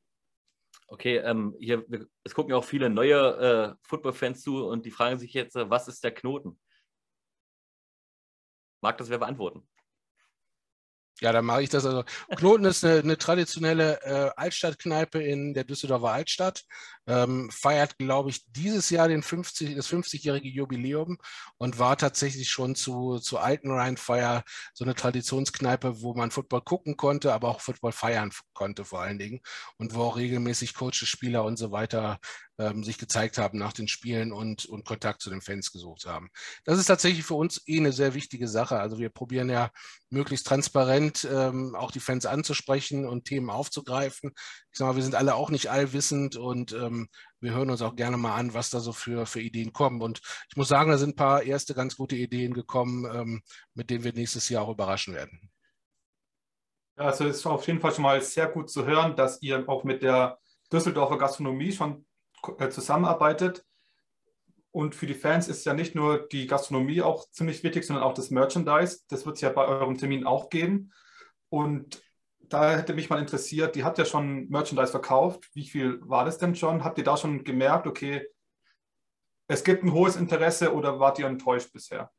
[0.90, 1.84] Okay, ähm, hier,
[2.24, 5.68] es gucken ja auch viele neue äh, Football-Fans zu und die fragen sich jetzt, äh,
[5.68, 6.58] was ist der Knoten?
[8.80, 9.68] Mag das wer beantworten?
[11.20, 11.84] Ja, dann mache ich das.
[11.84, 12.04] Also
[12.36, 16.64] Knoten ist eine, eine traditionelle äh, Altstadtkneipe in der Düsseldorfer Altstadt.
[17.08, 21.18] Ähm, feiert, glaube ich, dieses Jahr den 50, das 50-jährige Jubiläum
[21.56, 24.44] und war tatsächlich schon zu, zu alten Rheinfeier
[24.74, 29.18] so eine Traditionskneipe, wo man Football gucken konnte, aber auch Football feiern konnte vor allen
[29.18, 29.40] Dingen
[29.78, 32.20] und wo auch regelmäßig Coaches, Spieler und so weiter
[32.58, 36.28] ähm, sich gezeigt haben nach den Spielen und, und Kontakt zu den Fans gesucht haben.
[36.64, 38.78] Das ist tatsächlich für uns eh eine sehr wichtige Sache.
[38.78, 39.70] Also wir probieren ja
[40.10, 44.32] möglichst transparent ähm, auch die Fans anzusprechen und Themen aufzugreifen.
[44.72, 46.97] Ich sage mal, wir sind alle auch nicht allwissend und ähm,
[47.40, 50.02] wir hören uns auch gerne mal an, was da so für, für Ideen kommen.
[50.02, 53.42] Und ich muss sagen, da sind ein paar erste ganz gute Ideen gekommen, ähm,
[53.74, 55.50] mit denen wir nächstes Jahr auch überraschen werden.
[56.96, 59.84] Also es ist auf jeden Fall schon mal sehr gut zu hören, dass ihr auch
[59.84, 60.38] mit der
[60.72, 62.04] Düsseldorfer Gastronomie schon
[62.58, 63.64] äh, zusammenarbeitet.
[64.70, 68.14] Und für die Fans ist ja nicht nur die Gastronomie auch ziemlich wichtig, sondern auch
[68.14, 69.00] das Merchandise.
[69.08, 70.92] Das wird es ja bei eurem Termin auch geben.
[71.48, 72.02] Und
[72.48, 75.48] da hätte mich mal interessiert, die habt ja schon Merchandise verkauft.
[75.54, 76.84] Wie viel war das denn schon?
[76.84, 78.26] Habt ihr da schon gemerkt, okay,
[79.48, 82.10] es gibt ein hohes Interesse oder wart ihr enttäuscht bisher?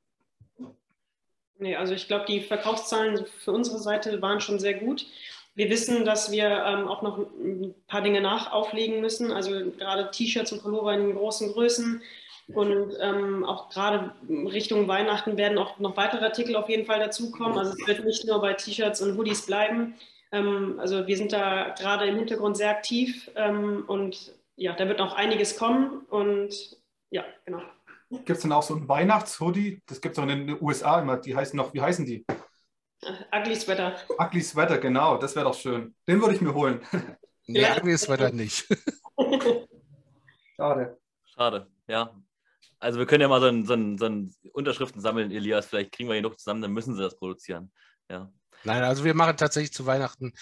[1.60, 5.06] Nee, also ich glaube, die Verkaufszahlen für unsere Seite waren schon sehr gut.
[5.56, 10.54] Wir wissen, dass wir ähm, auch noch ein paar Dinge nachauflegen müssen, also gerade T-Shirts
[10.54, 12.02] und Pullover in großen Größen.
[12.54, 17.58] Und ähm, auch gerade Richtung Weihnachten werden auch noch weitere Artikel auf jeden Fall dazukommen.
[17.58, 19.96] Also es wird nicht nur bei T-Shirts und Hoodies bleiben.
[20.32, 25.00] Ähm, also wir sind da gerade im Hintergrund sehr aktiv ähm, und ja, da wird
[25.00, 26.02] noch einiges kommen.
[26.10, 26.78] Und
[27.10, 27.62] ja, genau.
[28.10, 29.82] Gibt es dann auch so ein Weihnachtshoodie?
[29.86, 31.18] Das gibt es auch in den USA immer.
[31.18, 32.26] Die heißen noch, wie heißen die?
[33.34, 33.96] Ugly Sweater.
[34.20, 35.96] Ugly Sweater, genau, das wäre doch schön.
[36.08, 36.82] Den würde ich mir holen.
[37.48, 37.78] Nee, ja.
[37.78, 38.68] Ugly Sweater nicht.
[40.56, 41.00] Schade.
[41.24, 42.14] Schade, ja.
[42.80, 45.68] Also wir können ja mal so ein, so ein, so ein Unterschriften sammeln, Elias.
[45.68, 47.72] Vielleicht kriegen wir hier noch zusammen, dann müssen sie das produzieren.
[48.10, 48.32] Ja.
[48.64, 50.34] Nein, also wir machen tatsächlich zu Weihnachten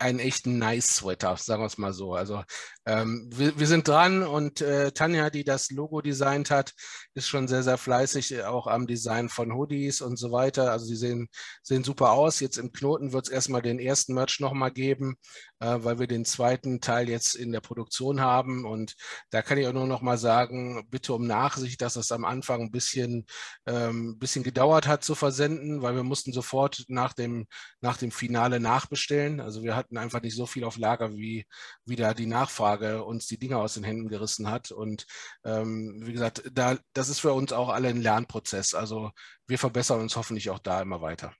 [0.00, 2.14] einen echten Nice-Sweater, sagen wir es mal so.
[2.14, 2.42] Also
[2.86, 6.72] ähm, wir, wir, sind dran und äh, Tanja, die das Logo designt hat,
[7.14, 10.72] ist schon sehr, sehr fleißig, äh, auch am Design von Hoodies und so weiter.
[10.72, 11.28] Also sie sehen,
[11.62, 12.40] sehen super aus.
[12.40, 15.16] Jetzt im Knoten wird es erstmal den ersten Merch nochmal geben,
[15.60, 18.64] äh, weil wir den zweiten Teil jetzt in der Produktion haben.
[18.64, 18.96] Und
[19.30, 22.62] da kann ich auch nur noch mal sagen, bitte um Nachsicht, dass es am Anfang
[22.62, 23.26] ein bisschen,
[23.66, 27.46] ähm, bisschen gedauert hat zu versenden, weil wir mussten sofort nach dem,
[27.82, 29.40] nach dem Finale nachbestellen.
[29.40, 31.46] Also wir hatten einfach nicht so viel auf Lager, wie,
[31.84, 34.70] wie da die Nachfrage uns die Dinge aus den Händen gerissen hat.
[34.70, 35.06] Und
[35.44, 38.74] ähm, wie gesagt, da, das ist für uns auch alle ein Lernprozess.
[38.74, 39.10] Also
[39.46, 41.34] wir verbessern uns hoffentlich auch da immer weiter.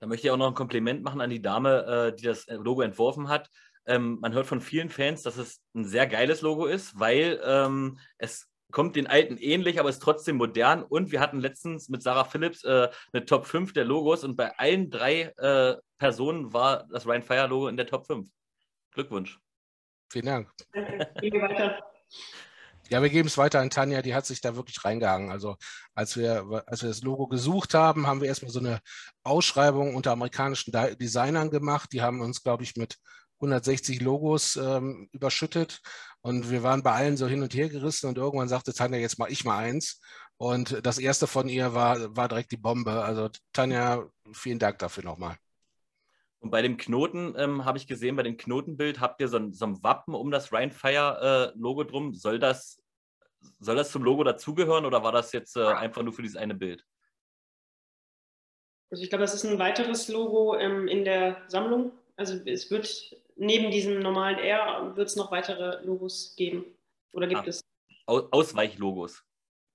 [0.00, 2.82] Da möchte ich auch noch ein Kompliment machen an die Dame, äh, die das Logo
[2.82, 3.50] entworfen hat.
[3.86, 7.98] Ähm, man hört von vielen Fans, dass es ein sehr geiles Logo ist, weil ähm,
[8.18, 10.82] es kommt den alten ähnlich, aber ist trotzdem modern.
[10.82, 14.56] Und wir hatten letztens mit Sarah Phillips äh, eine Top 5 der Logos und bei
[14.58, 18.28] allen drei äh, Personen war das Ryan Fire Logo in der Top 5.
[18.92, 19.38] Glückwunsch.
[20.10, 20.50] Vielen Dank.
[20.72, 21.10] Danke.
[21.20, 21.78] Gehen weiter.
[22.88, 25.32] Ja, wir geben es weiter an Tanja, die hat sich da wirklich reingehangen.
[25.32, 25.56] Also
[25.94, 28.78] als wir, als wir das Logo gesucht haben, haben wir erstmal so eine
[29.24, 31.92] Ausschreibung unter amerikanischen Designern gemacht.
[31.92, 32.96] Die haben uns, glaube ich, mit
[33.40, 35.80] 160 Logos ähm, überschüttet
[36.26, 39.16] und wir waren bei allen so hin und her gerissen und irgendwann sagte Tanja, jetzt
[39.16, 40.00] mache ich mal eins.
[40.36, 43.04] Und das erste von ihr war, war direkt die Bombe.
[43.04, 45.36] Also Tanja, vielen Dank dafür nochmal.
[46.40, 49.52] Und bei dem Knoten ähm, habe ich gesehen, bei dem Knotenbild habt ihr so ein,
[49.52, 52.12] so ein Wappen um das Rheinfire-Logo äh, drum.
[52.12, 52.82] Soll das,
[53.60, 56.56] soll das zum Logo dazugehören oder war das jetzt äh, einfach nur für dieses eine
[56.56, 56.84] Bild?
[58.90, 61.92] Also ich glaube, das ist ein weiteres Logo ähm, in der Sammlung.
[62.16, 66.64] Also es wird neben diesem normalen R wird es noch weitere Logos geben.
[67.12, 67.62] Oder gibt ah, es?
[68.06, 69.22] Ausweichlogos.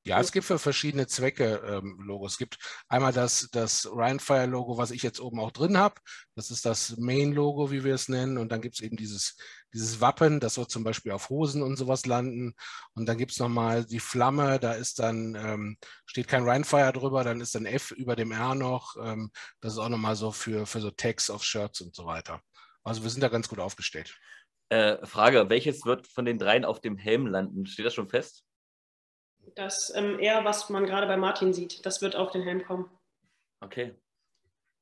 [0.04, 2.32] Ja, es gibt für verschiedene Zwecke ähm, Logos.
[2.32, 5.94] Es gibt einmal das, das Rhinefire-Logo, was ich jetzt oben auch drin habe.
[6.34, 8.40] Das ist das Main-Logo, wie wir es nennen.
[8.40, 9.38] Und dann gibt es eben dieses,
[9.76, 12.56] dieses Wappen, das soll zum Beispiel auf Hosen und sowas landen.
[12.96, 17.24] Und dann gibt es nochmal die Flamme, da ist dann, ähm, steht kein Rhinefire drüber,
[17.24, 18.96] dann ist ein F über dem R noch.
[19.00, 22.42] Ähm, das ist auch nochmal so für, für so Tags auf Shirts und so weiter.
[22.84, 24.18] Also wir sind da ganz gut aufgestellt.
[24.70, 27.66] Äh, Frage, welches wird von den dreien auf dem Helm landen?
[27.66, 28.46] Steht das schon fest?
[29.56, 32.90] Das ähm, eher, was man gerade bei Martin sieht, das wird auf den Helm kommen.
[33.60, 33.96] Okay.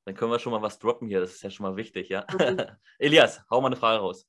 [0.06, 2.26] Dann können wir schon mal was droppen hier, das ist ja schon mal wichtig, ja.
[2.32, 2.62] Mhm.
[3.00, 4.28] Elias, hau mal eine Frage raus.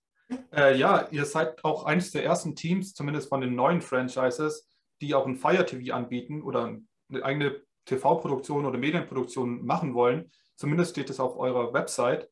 [0.53, 4.69] Äh, ja, ihr seid auch eines der ersten Teams, zumindest von den neuen Franchises,
[5.01, 6.79] die auch ein Fire TV anbieten oder
[7.09, 10.31] eine eigene TV-Produktion oder Medienproduktion machen wollen.
[10.57, 12.29] Zumindest steht es auf eurer Website.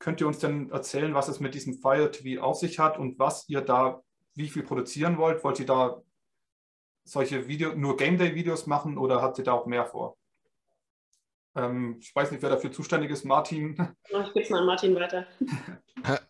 [0.00, 3.18] Könnt ihr uns denn erzählen, was es mit diesem Fire TV auf sich hat und
[3.18, 4.02] was ihr da,
[4.34, 5.44] wie viel produzieren wollt?
[5.44, 6.02] Wollt ihr da
[7.04, 10.16] solche Video, nur Game Day-Videos machen oder habt ihr da auch mehr vor?
[11.54, 13.24] Ähm, ich weiß nicht, wer dafür zuständig ist.
[13.24, 13.76] Martin.
[14.10, 15.26] Ich gebe es mal an Martin weiter.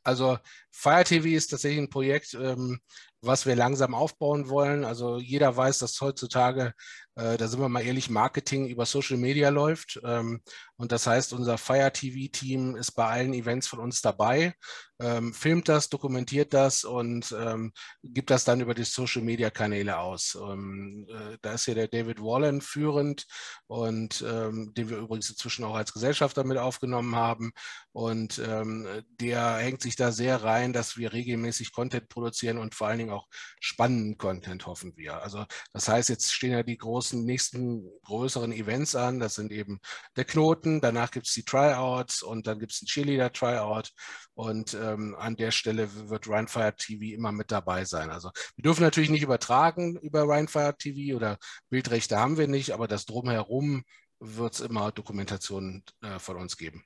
[0.03, 0.39] Also
[0.71, 2.81] Fire TV ist tatsächlich ein Projekt, ähm,
[3.23, 4.85] was wir langsam aufbauen wollen.
[4.85, 6.75] Also jeder weiß, dass heutzutage,
[7.15, 10.01] äh, da sind wir mal ehrlich, Marketing über Social Media läuft.
[10.05, 10.43] Ähm,
[10.81, 14.55] und das heißt, unser Fire TV-Team ist bei allen Events von uns dabei,
[15.01, 20.38] ähm, filmt das, dokumentiert das und ähm, gibt das dann über die Social-Media-Kanäle aus.
[20.40, 23.27] Ähm, äh, da ist hier der David Wallen führend
[23.66, 27.53] und ähm, den wir übrigens inzwischen auch als Gesellschafter mit aufgenommen haben.
[27.93, 32.88] Und ähm, der hängt sich da sehr rein, dass wir regelmäßig Content produzieren und vor
[32.88, 33.27] allen Dingen auch
[33.59, 35.23] spannenden Content, hoffen wir.
[35.23, 39.19] Also das heißt, jetzt stehen ja die großen, nächsten größeren Events an.
[39.19, 39.81] Das sind eben
[40.16, 43.91] der Knoten, danach gibt es die Tryouts und dann gibt es ein Cheerleader-Tryout.
[44.35, 48.11] Und ähm, an der Stelle wird Rhinefire TV immer mit dabei sein.
[48.11, 51.39] Also wir dürfen natürlich nicht übertragen über Rhinefire TV oder
[51.71, 53.83] Bildrechte haben wir nicht, aber das drumherum
[54.21, 56.85] wird es immer Dokumentationen äh, von uns geben.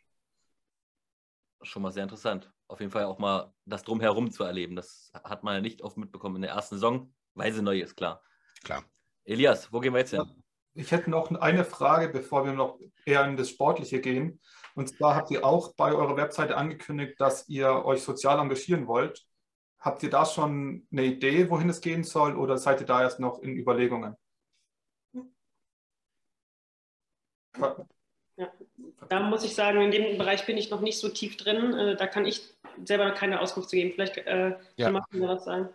[1.62, 4.77] Schon mal sehr interessant auf jeden Fall auch mal das Drumherum zu erleben.
[4.77, 7.97] Das hat man ja nicht oft mitbekommen in der ersten Saison, weil sie neu ist,
[7.97, 8.23] klar.
[8.62, 8.85] Klar.
[9.25, 10.43] Elias, wo gehen wir jetzt hin?
[10.74, 14.40] Ich hätte noch eine Frage, bevor wir noch eher in das Sportliche gehen.
[14.74, 19.24] Und zwar habt ihr auch bei eurer Webseite angekündigt, dass ihr euch sozial engagieren wollt.
[19.78, 23.20] Habt ihr da schon eine Idee, wohin es gehen soll, oder seid ihr da erst
[23.20, 24.16] noch in Überlegungen?
[28.37, 28.50] Ja.
[29.08, 31.72] Da muss ich sagen, in dem Bereich bin ich noch nicht so tief drin.
[31.74, 32.42] Äh, da kann ich
[32.84, 33.92] selber keine Auskunft zu geben.
[33.92, 34.87] Vielleicht äh, ja.
[34.87, 35.68] kann Martin was sagen.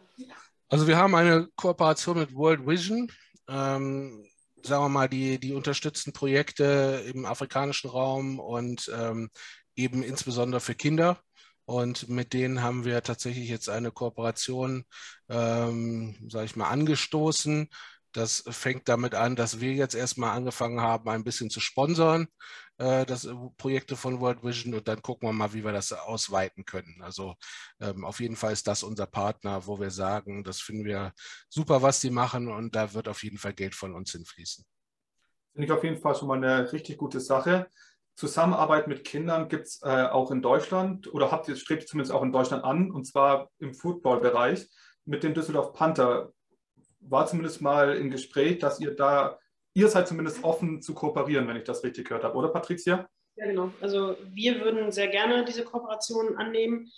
[0.68, 3.10] Also wir haben eine Kooperation mit World Vision.
[3.48, 4.29] Ähm,
[4.64, 9.30] sagen wir mal, die, die unterstützen Projekte im afrikanischen Raum und ähm,
[9.76, 11.20] eben insbesondere für Kinder.
[11.66, 14.86] Und mit denen haben wir tatsächlich jetzt eine Kooperation,
[15.30, 17.70] ähm, sage ich mal, angestoßen.
[18.12, 22.28] Das fängt damit an, dass wir jetzt erstmal angefangen haben, ein bisschen zu sponsern,
[22.80, 25.94] äh, das äh, Projekte von World Vision und dann gucken wir mal, wie wir das
[25.94, 27.02] ausweiten können.
[27.02, 27.36] Also
[27.80, 31.14] ähm, auf jeden Fall ist das unser Partner, wo wir sagen, das finden wir
[31.50, 34.66] super, was die machen und da wird auf jeden Fall Geld von uns hinfließen.
[35.54, 37.68] Finde ich auf jeden Fall schon mal eine richtig gute Sache.
[38.16, 42.24] Zusammenarbeit mit Kindern gibt es äh, auch in Deutschland oder habt ihr strebt zumindest auch
[42.24, 44.68] in Deutschland an und zwar im Football-Bereich
[45.06, 46.32] mit dem Düsseldorf Panther
[47.02, 49.40] war zumindest mal im Gespräch, dass ihr da,
[49.80, 53.08] ihr seid zumindest offen zu kooperieren, wenn ich das richtig gehört habe, oder Patricia?
[53.36, 53.72] Ja, genau.
[53.80, 56.92] Also wir würden sehr gerne diese Kooperation annehmen.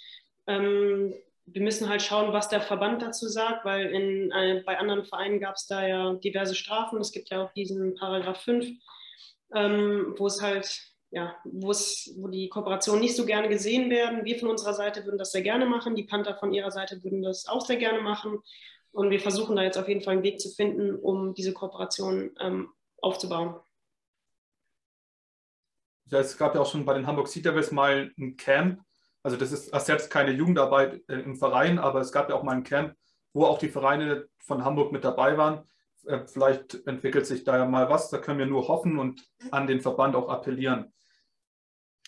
[0.48, 1.14] Ähm,
[1.46, 5.40] wir müssen halt schauen, was der Verband dazu sagt, weil in, äh, bei anderen Vereinen
[5.40, 7.00] gab es da ja diverse Strafen.
[7.00, 8.66] Es gibt ja auch diesen Paragraph 5,
[9.54, 14.26] ähm, wo es halt, ja, wo es, wo die Kooperationen nicht so gerne gesehen werden.
[14.26, 15.96] Wir von unserer Seite würden das sehr gerne machen.
[15.96, 18.40] Die Panther von ihrer Seite würden das auch sehr gerne machen.
[18.92, 22.32] Und wir versuchen da jetzt auf jeden Fall einen Weg zu finden, um diese Kooperation
[22.40, 23.60] ähm, aufzubauen.
[26.06, 28.82] Ja, es gab ja auch schon bei den Hamburg Sea Devils mal ein Camp.
[29.24, 32.44] Also das ist erst jetzt keine Jugendarbeit äh, im Verein, aber es gab ja auch
[32.44, 32.96] mal ein Camp,
[33.34, 35.70] wo auch die Vereine von Hamburg mit dabei waren.
[36.06, 38.10] Äh, vielleicht entwickelt sich da ja mal was.
[38.10, 40.94] Da können wir nur hoffen und an den Verband auch appellieren.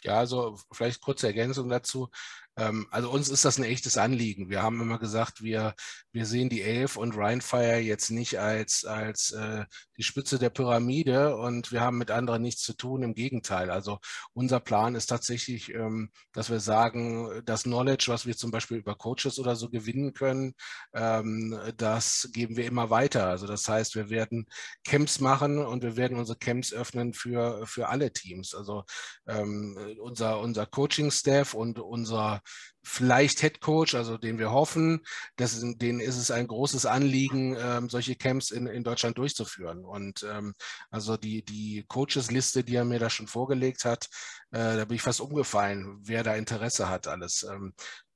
[0.01, 2.09] Ja, also vielleicht kurze Ergänzung dazu.
[2.57, 4.49] Ähm, also uns ist das ein echtes Anliegen.
[4.49, 5.73] Wir haben immer gesagt, wir,
[6.11, 9.65] wir sehen die Elf und Rheinfire jetzt nicht als, als äh,
[9.97, 13.03] die Spitze der Pyramide und wir haben mit anderen nichts zu tun.
[13.03, 13.71] Im Gegenteil.
[13.71, 13.99] Also
[14.33, 18.95] unser Plan ist tatsächlich, ähm, dass wir sagen, das Knowledge, was wir zum Beispiel über
[18.95, 20.53] Coaches oder so gewinnen können,
[20.93, 23.27] ähm, das geben wir immer weiter.
[23.27, 24.47] Also das heißt, wir werden
[24.83, 28.53] Camps machen und wir werden unsere Camps öffnen für, für alle Teams.
[28.53, 28.83] Also
[29.27, 32.42] ähm, unser, unser Coaching-Staff und unser
[32.83, 35.01] vielleicht Head Coach, also den wir hoffen,
[35.37, 39.85] das, denen ist es ein großes Anliegen, ähm, solche Camps in, in Deutschland durchzuführen.
[39.85, 40.53] Und ähm,
[40.91, 44.09] also die, die Coaches-Liste, die er mir da schon vorgelegt hat,
[44.51, 47.43] äh, da bin ich fast umgefallen, wer da Interesse hat, alles.
[47.43, 47.73] Ähm,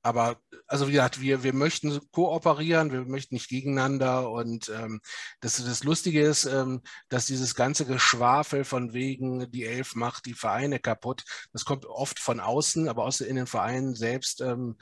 [0.08, 4.30] aber also wie gesagt, wir, wir möchten kooperieren, wir möchten nicht gegeneinander.
[4.30, 5.00] Und ähm,
[5.40, 10.34] das, das Lustige ist, ähm, dass dieses ganze Geschwafel von wegen, die Elf macht die
[10.34, 14.76] Vereine kaputt, das kommt oft von außen, aber außer in den Vereinen selbst ähm,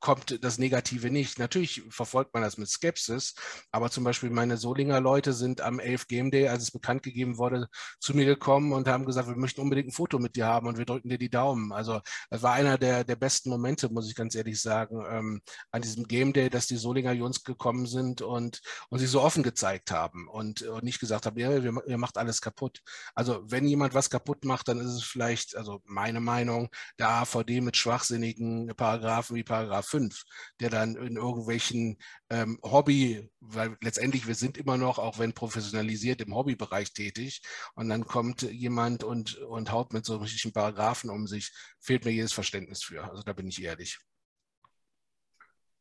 [0.00, 1.38] kommt das Negative nicht.
[1.38, 3.34] Natürlich verfolgt man das mit Skepsis,
[3.70, 7.38] aber zum Beispiel meine Solinger Leute sind am 11 Game Day, als es bekannt gegeben
[7.38, 7.68] wurde,
[8.00, 10.78] zu mir gekommen und haben gesagt, wir möchten unbedingt ein Foto mit dir haben und
[10.78, 11.72] wir drücken dir die Daumen.
[11.72, 15.82] Also das war einer der, der besten Momente, muss ich ganz ehrlich sagen, ähm, an
[15.82, 19.90] diesem Game Day, dass die Solinger Jungs gekommen sind und, und sich so offen gezeigt
[19.90, 22.82] haben und, und nicht gesagt haben, ihr, ihr macht alles kaputt.
[23.14, 27.60] Also wenn jemand was kaputt macht, dann ist es vielleicht, also meine Meinung, der AVD
[27.60, 30.22] mit schwachsinnigen Paragraphen wie Paragraph Paragraph 5,
[30.60, 31.98] der dann in irgendwelchen
[32.30, 37.42] ähm, Hobby, weil letztendlich wir sind immer noch, auch wenn professionalisiert, im Hobbybereich tätig
[37.74, 42.12] und dann kommt jemand und, und haut mit so richtigen Paragraphen um sich, fehlt mir
[42.12, 43.04] jedes Verständnis für.
[43.04, 43.98] Also da bin ich ehrlich.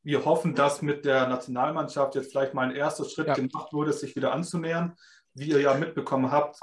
[0.03, 3.33] Wir hoffen, dass mit der Nationalmannschaft jetzt vielleicht mal ein erster Schritt ja.
[3.33, 4.95] gemacht wurde, sich wieder anzunähern.
[5.33, 6.59] Wie ihr ja mitbekommen habt,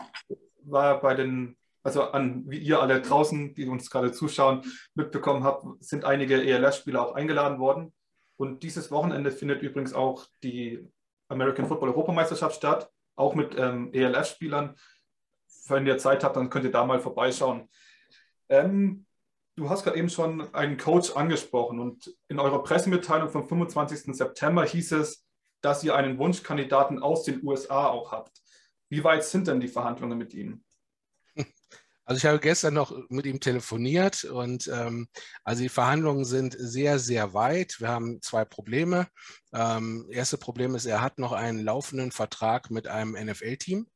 [0.62, 4.62] war bei den also an, wie ihr alle draußen, die uns gerade zuschauen,
[4.94, 7.92] mitbekommen habt, sind einige ELF-Spieler auch eingeladen worden.
[8.36, 10.82] Und dieses Wochenende findet übrigens auch die
[11.28, 14.76] American Football Europameisterschaft statt, auch mit ähm, ELF-Spielern.
[15.68, 17.68] Wenn ihr Zeit habt, dann könnt ihr da mal vorbeischauen.
[18.48, 19.04] Ähm,
[19.56, 24.16] du hast gerade eben schon einen Coach angesprochen und in eurer Pressemitteilung vom 25.
[24.16, 25.26] September hieß es,
[25.60, 28.42] dass ihr einen Wunschkandidaten aus den USA auch habt.
[28.88, 30.64] Wie weit sind denn die Verhandlungen mit ihm?
[32.04, 35.08] Also ich habe gestern noch mit ihm telefoniert und ähm,
[35.42, 37.80] also die Verhandlungen sind sehr, sehr weit.
[37.80, 39.08] Wir haben zwei Probleme.
[39.54, 43.86] Ähm, erste Problem ist, er hat noch einen laufenden Vertrag mit einem NFL-Team.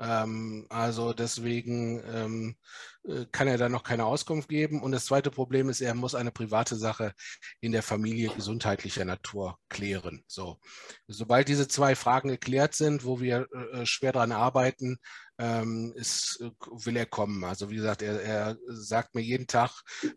[0.00, 2.56] Ähm, also deswegen ähm,
[3.04, 4.82] äh, kann er da noch keine Auskunft geben.
[4.82, 7.12] Und das zweite Problem ist, er muss eine private Sache
[7.60, 10.24] in der Familie gesundheitlicher Natur klären.
[10.26, 10.58] So,
[11.06, 14.98] sobald diese zwei Fragen geklärt sind, wo wir äh, schwer daran arbeiten,
[15.40, 16.50] ähm, ist, äh,
[16.84, 17.44] will er kommen.
[17.44, 19.70] Also wie gesagt, er, er, sagt mir jeden Tag,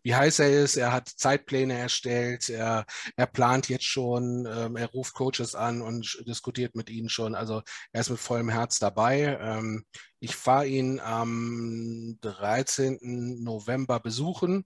[0.04, 0.76] wie heiß er ist.
[0.76, 2.50] Er hat Zeitpläne erstellt.
[2.50, 4.46] Er, er plant jetzt schon.
[4.46, 7.36] Ähm, er ruft Coaches an und diskutiert mit ihnen schon.
[7.36, 7.62] Also
[7.94, 9.38] er ist mit vollem Herz dabei.
[9.40, 9.86] Ähm,
[10.20, 13.00] ich fahre ihn am 13.
[13.44, 14.66] November besuchen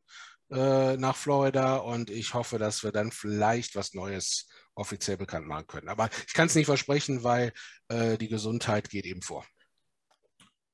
[0.51, 5.67] äh, nach Florida und ich hoffe, dass wir dann vielleicht was Neues offiziell bekannt machen
[5.67, 5.89] können.
[5.89, 7.53] Aber ich kann es nicht versprechen, weil
[7.89, 9.45] äh, die Gesundheit geht eben vor.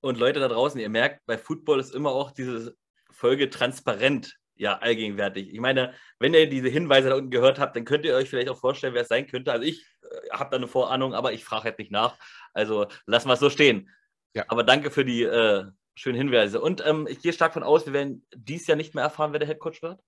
[0.04, 2.76] Und Leute da draußen, ihr merkt, bei Football ist immer auch diese
[3.10, 5.54] Folge transparent ja allgegenwärtig.
[5.54, 8.50] Ich meine, wenn ihr diese Hinweise da unten gehört habt, dann könnt ihr euch vielleicht
[8.50, 9.54] auch vorstellen, wer es sein könnte.
[9.54, 12.18] Also ich äh, habe da eine Vorahnung, aber ich frage jetzt nicht nach.
[12.54, 13.90] Also lassen wir es so stehen.
[14.34, 14.44] Ja.
[14.50, 15.64] Aber danke für die äh,
[15.96, 16.60] schönen Hinweise.
[16.60, 19.40] Und ähm, ich gehe stark von aus, wir werden dies Jahr nicht mehr erfahren, wer
[19.40, 20.02] der Headcoach wird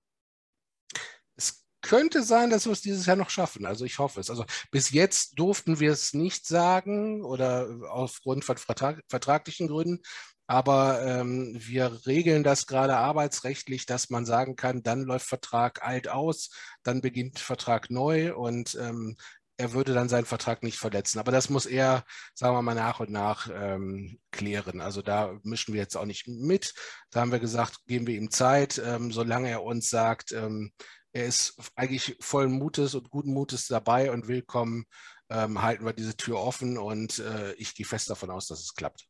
[1.88, 3.66] könnte sein, dass wir es dieses Jahr noch schaffen.
[3.66, 4.30] Also ich hoffe es.
[4.30, 10.02] Also bis jetzt durften wir es nicht sagen oder aufgrund von vertraglichen Gründen.
[10.48, 16.08] Aber ähm, wir regeln das gerade arbeitsrechtlich, dass man sagen kann, dann läuft Vertrag alt
[16.08, 16.50] aus,
[16.84, 19.16] dann beginnt Vertrag neu und ähm,
[19.58, 21.18] er würde dann seinen Vertrag nicht verletzen.
[21.18, 24.80] Aber das muss er, sagen wir mal, nach und nach ähm, klären.
[24.80, 26.74] Also da mischen wir jetzt auch nicht mit.
[27.10, 30.72] Da haben wir gesagt, geben wir ihm Zeit, ähm, solange er uns sagt, ähm,
[31.16, 34.84] er ist eigentlich vollen Mutes und guten Mutes dabei und willkommen.
[35.30, 38.74] Ähm, halten wir diese Tür offen und äh, ich gehe fest davon aus, dass es
[38.74, 39.06] klappt.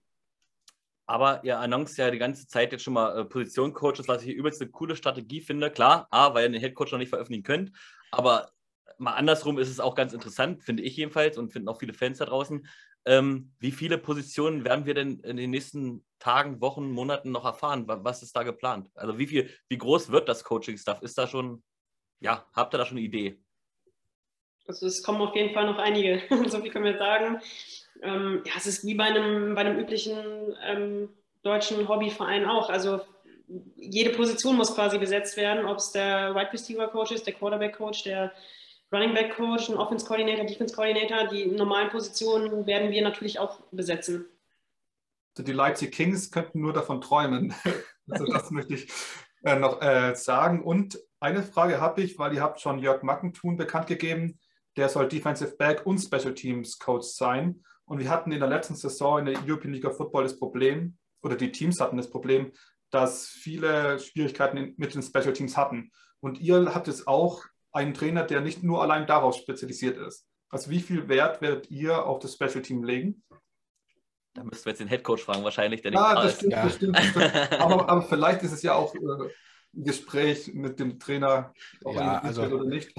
[1.06, 4.62] Aber ihr announced ja die ganze Zeit jetzt schon mal äh, Position-Coaches, was ich übelst
[4.62, 5.68] eine coole Strategie finde.
[5.68, 7.72] Klar, A, weil ihr den Headcoach noch nicht veröffentlichen könnt,
[8.12, 8.52] aber
[8.98, 12.18] mal andersrum ist es auch ganz interessant, finde ich jedenfalls und finden auch viele Fans
[12.18, 12.68] da draußen.
[13.04, 17.84] Ähm, wie viele Positionen werden wir denn in den nächsten Tagen, Wochen, Monaten noch erfahren?
[17.86, 18.90] Was ist da geplant?
[18.94, 21.02] Also wie viel, wie groß wird das Coaching-Stuff?
[21.02, 21.62] Ist da schon
[22.20, 23.38] ja, habt ihr da schon eine Idee?
[24.66, 27.40] Also es kommen auf jeden Fall noch einige, so viel können wir sagen.
[28.02, 31.08] Ähm, ja, es ist wie bei einem, bei einem üblichen ähm,
[31.42, 32.68] deutschen Hobbyverein auch.
[32.68, 33.00] Also
[33.76, 37.76] jede Position muss quasi besetzt werden, ob es der Wide Receiver Coach ist, der Quarterback
[37.76, 38.32] Coach, der
[38.92, 41.28] Running Back Coach, ein Offense Coordinator, Defense Coordinator.
[41.28, 44.26] Die normalen Positionen werden wir natürlich auch besetzen.
[45.34, 47.54] Also die Leipzig Kings könnten nur davon träumen.
[48.08, 48.88] Also das möchte ich
[49.42, 50.62] äh, noch äh, sagen.
[50.62, 54.38] Und eine Frage habe ich, weil ihr habt schon Jörg Mackentun bekannt gegeben.
[54.76, 57.64] Der soll Defensive Back und Special Teams Coach sein.
[57.84, 60.96] Und wir hatten in der letzten Saison in der European League of Football das Problem,
[61.22, 62.52] oder die Teams hatten das Problem,
[62.90, 65.90] dass viele Schwierigkeiten mit den Special Teams hatten.
[66.20, 70.28] Und ihr habt es auch einen Trainer, der nicht nur allein darauf spezialisiert ist.
[70.48, 73.24] Also wie viel Wert werdet ihr auf das Special Team legen?
[74.34, 75.82] Da müssten wir jetzt den Headcoach fragen, wahrscheinlich.
[75.82, 76.62] Der ja, das stimmt, ja.
[76.62, 77.52] das stimmt, das stimmt.
[77.60, 79.30] Aber, aber, vielleicht ist es ja auch äh,
[79.76, 81.52] Gespräch mit dem Trainer,
[81.84, 82.92] ob ja, also, oder nicht.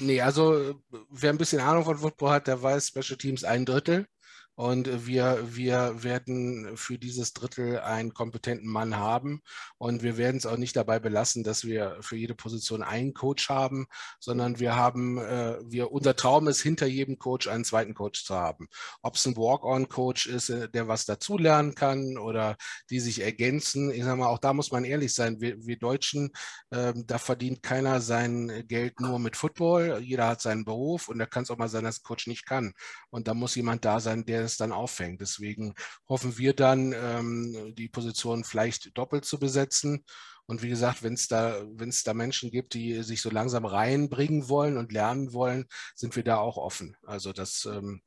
[0.00, 0.74] nee, also
[1.10, 4.06] wer ein bisschen Ahnung von Football hat, der weiß, Special Teams ein Drittel.
[4.54, 9.42] Und wir, wir werden für dieses Drittel einen kompetenten Mann haben.
[9.78, 13.48] Und wir werden es auch nicht dabei belassen, dass wir für jede Position einen Coach
[13.48, 13.86] haben,
[14.20, 18.34] sondern wir haben, äh, wir, unser Traum ist, hinter jedem Coach einen zweiten Coach zu
[18.34, 18.68] haben.
[19.02, 22.56] Ob es ein Walk-on-Coach ist, äh, der was dazulernen kann oder
[22.90, 23.90] die sich ergänzen.
[23.90, 25.40] Ich sage mal, auch da muss man ehrlich sein.
[25.40, 26.30] Wir, wir Deutschen,
[26.70, 30.00] äh, da verdient keiner sein Geld nur mit Football.
[30.02, 32.44] Jeder hat seinen Beruf und da kann es auch mal sein, dass ein Coach nicht
[32.44, 32.74] kann.
[33.10, 35.20] Und da muss jemand da sein, der es dann auffängt.
[35.20, 35.74] Deswegen
[36.08, 40.04] hoffen wir dann, ähm, die Position vielleicht doppelt zu besetzen.
[40.46, 41.62] Und wie gesagt, wenn es da,
[42.04, 46.38] da Menschen gibt, die sich so langsam reinbringen wollen und lernen wollen, sind wir da
[46.38, 46.96] auch offen.
[47.06, 48.02] Also das ähm,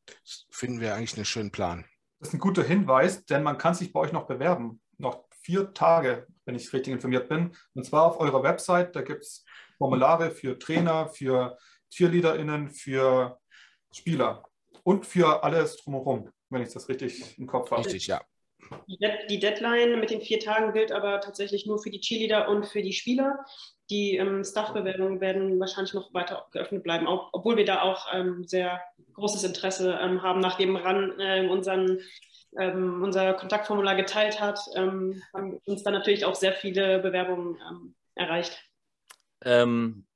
[0.49, 1.85] finden wir eigentlich einen schönen Plan.
[2.19, 4.81] Das ist ein guter Hinweis, denn man kann sich bei euch noch bewerben.
[4.97, 7.55] Noch vier Tage, wenn ich richtig informiert bin.
[7.73, 8.95] Und zwar auf eurer Website.
[8.95, 9.45] Da gibt es
[9.77, 11.57] Formulare für Trainer, für
[11.91, 13.39] CheerleaderInnen, für
[13.91, 14.43] Spieler
[14.85, 17.85] und für alles drumherum wenn ich das richtig im Kopf habe.
[17.85, 18.21] Richtig, ja.
[18.89, 22.81] Die Deadline mit den vier Tagen gilt aber tatsächlich nur für die Cheerleader und für
[22.81, 23.45] die Spieler.
[23.91, 28.43] Die ähm, Staff-Bewerbungen werden wahrscheinlich noch weiter geöffnet bleiben, auch, obwohl wir da auch ähm,
[28.47, 28.81] sehr
[29.13, 31.99] großes Interesse ähm, haben, nachdem RAN äh, unseren,
[32.57, 37.95] ähm, unser Kontaktformular geteilt hat, ähm, haben uns dann natürlich auch sehr viele Bewerbungen ähm,
[38.15, 38.59] erreicht.
[39.43, 40.07] Ähm,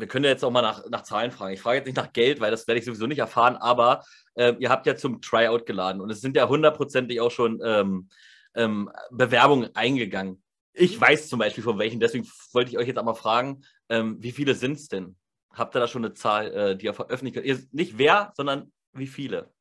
[0.00, 1.54] wir können ja jetzt auch mal nach, nach Zahlen fragen.
[1.54, 4.54] Ich frage jetzt nicht nach Geld, weil das werde ich sowieso nicht erfahren, aber äh,
[4.58, 8.08] ihr habt ja zum Tryout geladen und es sind ja hundertprozentig auch schon ähm,
[8.54, 10.42] ähm, Bewerbungen eingegangen.
[10.72, 14.32] Ich weiß zum Beispiel von welchen, deswegen wollte ich euch jetzt einmal fragen, ähm, wie
[14.32, 15.16] viele sind es denn?
[15.52, 17.74] Habt ihr da schon eine Zahl, äh, die ihr veröffentlicht könnt?
[17.74, 19.52] Nicht wer, sondern wie viele?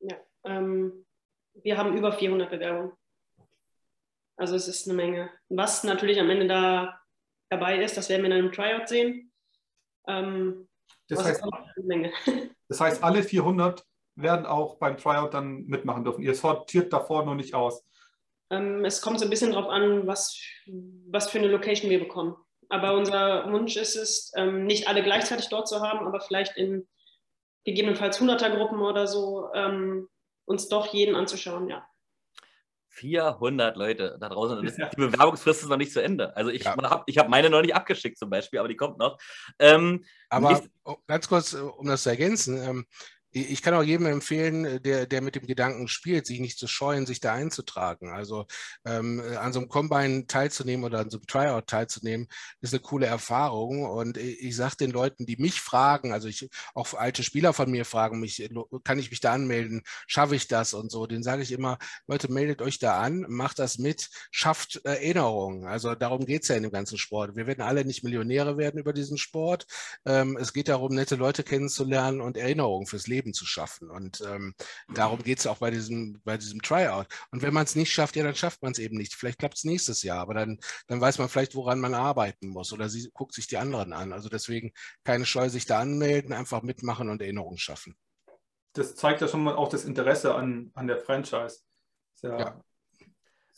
[0.00, 1.04] Ja, ähm,
[1.54, 2.92] wir haben über 400 Bewerbungen.
[4.36, 5.30] Also es ist eine Menge.
[5.48, 7.00] Was natürlich am Ende da
[7.50, 9.32] dabei ist, das werden wir in einem Tryout sehen.
[10.06, 10.68] Ähm,
[11.08, 11.42] das, heißt,
[12.68, 13.84] das heißt, alle 400
[14.16, 16.22] werden auch beim Tryout dann mitmachen dürfen.
[16.22, 17.84] Ihr sortiert davor noch nicht aus.
[18.50, 20.38] Ähm, es kommt so ein bisschen darauf an, was,
[21.08, 22.36] was für eine Location wir bekommen.
[22.68, 26.86] Aber unser Wunsch ist es, ähm, nicht alle gleichzeitig dort zu haben, aber vielleicht in
[27.64, 30.08] gegebenenfalls 100er-Gruppen oder so ähm,
[30.44, 31.86] uns doch jeden anzuschauen, ja.
[32.94, 34.64] 400 Leute da draußen.
[34.64, 36.36] Das, die Bewerbungsfrist ist noch nicht zu Ende.
[36.36, 36.76] Also ich ja.
[36.76, 39.18] habe hab meine noch nicht abgeschickt zum Beispiel, aber die kommt noch.
[39.58, 42.86] Ähm, aber oh, ganz kurz, um das zu ergänzen, ähm,
[43.34, 46.68] ich kann auch jedem empfehlen, äh, der, der mit dem Gedanken spielt, sich nicht zu
[46.68, 48.10] scheuen, sich da einzutragen.
[48.10, 48.46] Also
[48.84, 52.28] ähm, an so einem Combine teilzunehmen oder an so einem Tryout teilzunehmen,
[52.60, 53.84] ist eine coole Erfahrung.
[53.84, 57.70] Und ich, ich sage den Leuten, die mich fragen, also ich, auch alte Spieler von
[57.70, 58.50] mir fragen mich, äh,
[58.84, 59.82] kann ich mich da anmelden?
[60.06, 61.06] Schaffe ich das und so?
[61.06, 65.66] Den sage ich immer, Leute, meldet euch da an, macht das mit, schafft Erinnerungen.
[65.66, 67.34] Also darum geht es ja in dem ganzen Sport.
[67.34, 69.66] Wir werden alle nicht Millionäre werden über diesen Sport.
[70.06, 73.90] Ähm, es geht darum, nette Leute kennenzulernen und Erinnerungen fürs Leben Leben zu schaffen.
[73.90, 74.54] Und ähm,
[74.92, 77.06] darum geht es auch bei diesem, bei diesem Tryout.
[77.30, 79.14] Und wenn man es nicht schafft, ja, dann schafft man es eben nicht.
[79.14, 82.72] Vielleicht klappt es nächstes Jahr, aber dann, dann weiß man vielleicht, woran man arbeiten muss
[82.72, 84.12] oder sie guckt sich die anderen an.
[84.12, 84.72] Also deswegen
[85.04, 87.96] keine Scheu, sich da anmelden, einfach mitmachen und Erinnerungen schaffen.
[88.74, 91.60] Das zeigt ja schon mal auch das Interesse an, an der Franchise.
[92.22, 92.60] Ja, ja.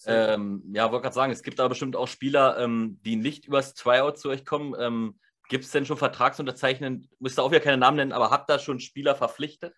[0.05, 3.73] Ähm, ja, wollte gerade sagen, es gibt aber bestimmt auch Spieler, ähm, die nicht übers
[3.73, 4.75] Tryout zu euch kommen.
[4.79, 5.19] Ähm,
[5.49, 7.09] Gibt es denn schon Vertragsunterzeichnen?
[7.19, 9.75] Müsst ihr auch wieder keine Namen nennen, aber habt ihr schon Spieler verpflichtet?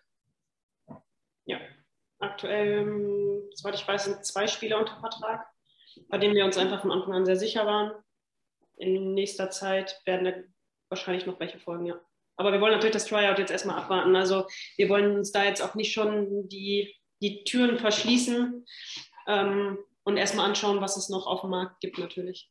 [1.45, 1.59] Ja,
[2.19, 5.47] aktuell, ähm, soweit ich weiß, sind zwei Spieler unter Vertrag,
[6.09, 7.91] bei denen wir uns einfach von Anfang an sehr sicher waren.
[8.77, 10.33] In nächster Zeit werden da
[10.89, 11.99] wahrscheinlich noch welche folgen, ja.
[12.37, 14.15] Aber wir wollen natürlich das Tryout jetzt erstmal abwarten.
[14.15, 14.47] Also
[14.77, 18.65] wir wollen uns da jetzt auch nicht schon die, die Türen verschließen
[19.27, 22.49] ähm, und erstmal anschauen, was es noch auf dem Markt gibt natürlich.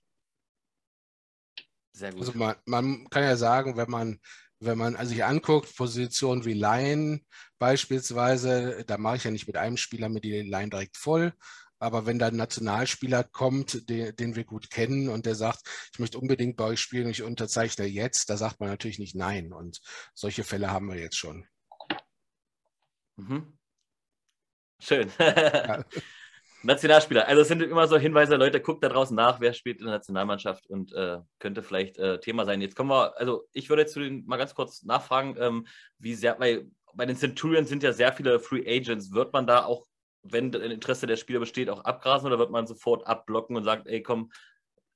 [1.99, 2.21] Sehr gut.
[2.21, 4.21] Also man, man kann ja sagen, wenn man,
[4.61, 7.21] wenn man sich anguckt, Positionen wie Line
[7.59, 11.33] beispielsweise, da mache ich ja nicht mit einem Spieler mit die Line direkt voll.
[11.81, 15.61] Aber wenn da ein Nationalspieler kommt, den, den, wir gut kennen und der sagt,
[15.93, 19.53] ich möchte unbedingt bei euch spielen, ich unterzeichne jetzt, da sagt man natürlich nicht nein.
[19.53, 19.81] Und
[20.15, 21.47] solche Fälle haben wir jetzt schon.
[23.17, 23.59] Mhm.
[24.81, 25.11] Schön.
[25.19, 25.85] ja.
[26.63, 27.29] Nationalspieler.
[27.29, 29.95] Also es sind immer so Hinweise, Leute, guckt da draußen nach, wer spielt in der
[29.95, 32.61] Nationalmannschaft und äh, könnte vielleicht äh, Thema sein.
[32.61, 35.67] Jetzt kommen wir, also ich würde jetzt zu den mal ganz kurz nachfragen, ähm,
[35.99, 39.13] wie sehr, weil bei den Centurions sind ja sehr viele Free Agents.
[39.13, 39.87] Wird man da auch,
[40.23, 43.87] wenn ein Interesse der Spieler besteht, auch abgrasen oder wird man sofort abblocken und sagt,
[43.87, 44.33] ey, komm,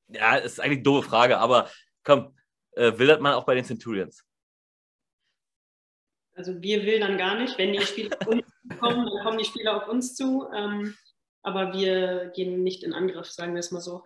[0.08, 1.70] ja, ist eigentlich eine doofe Frage, aber
[2.02, 2.34] komm,
[2.72, 4.24] äh, wildert man auch bei den Centurions?
[6.34, 7.56] Also wir wildern gar nicht.
[7.58, 8.44] Wenn die Spieler auf uns
[8.80, 10.48] kommen, dann kommen die Spieler auf uns zu.
[10.54, 10.94] Ähm,
[11.42, 14.04] aber wir gehen nicht in Angriff, sagen wir es mal so.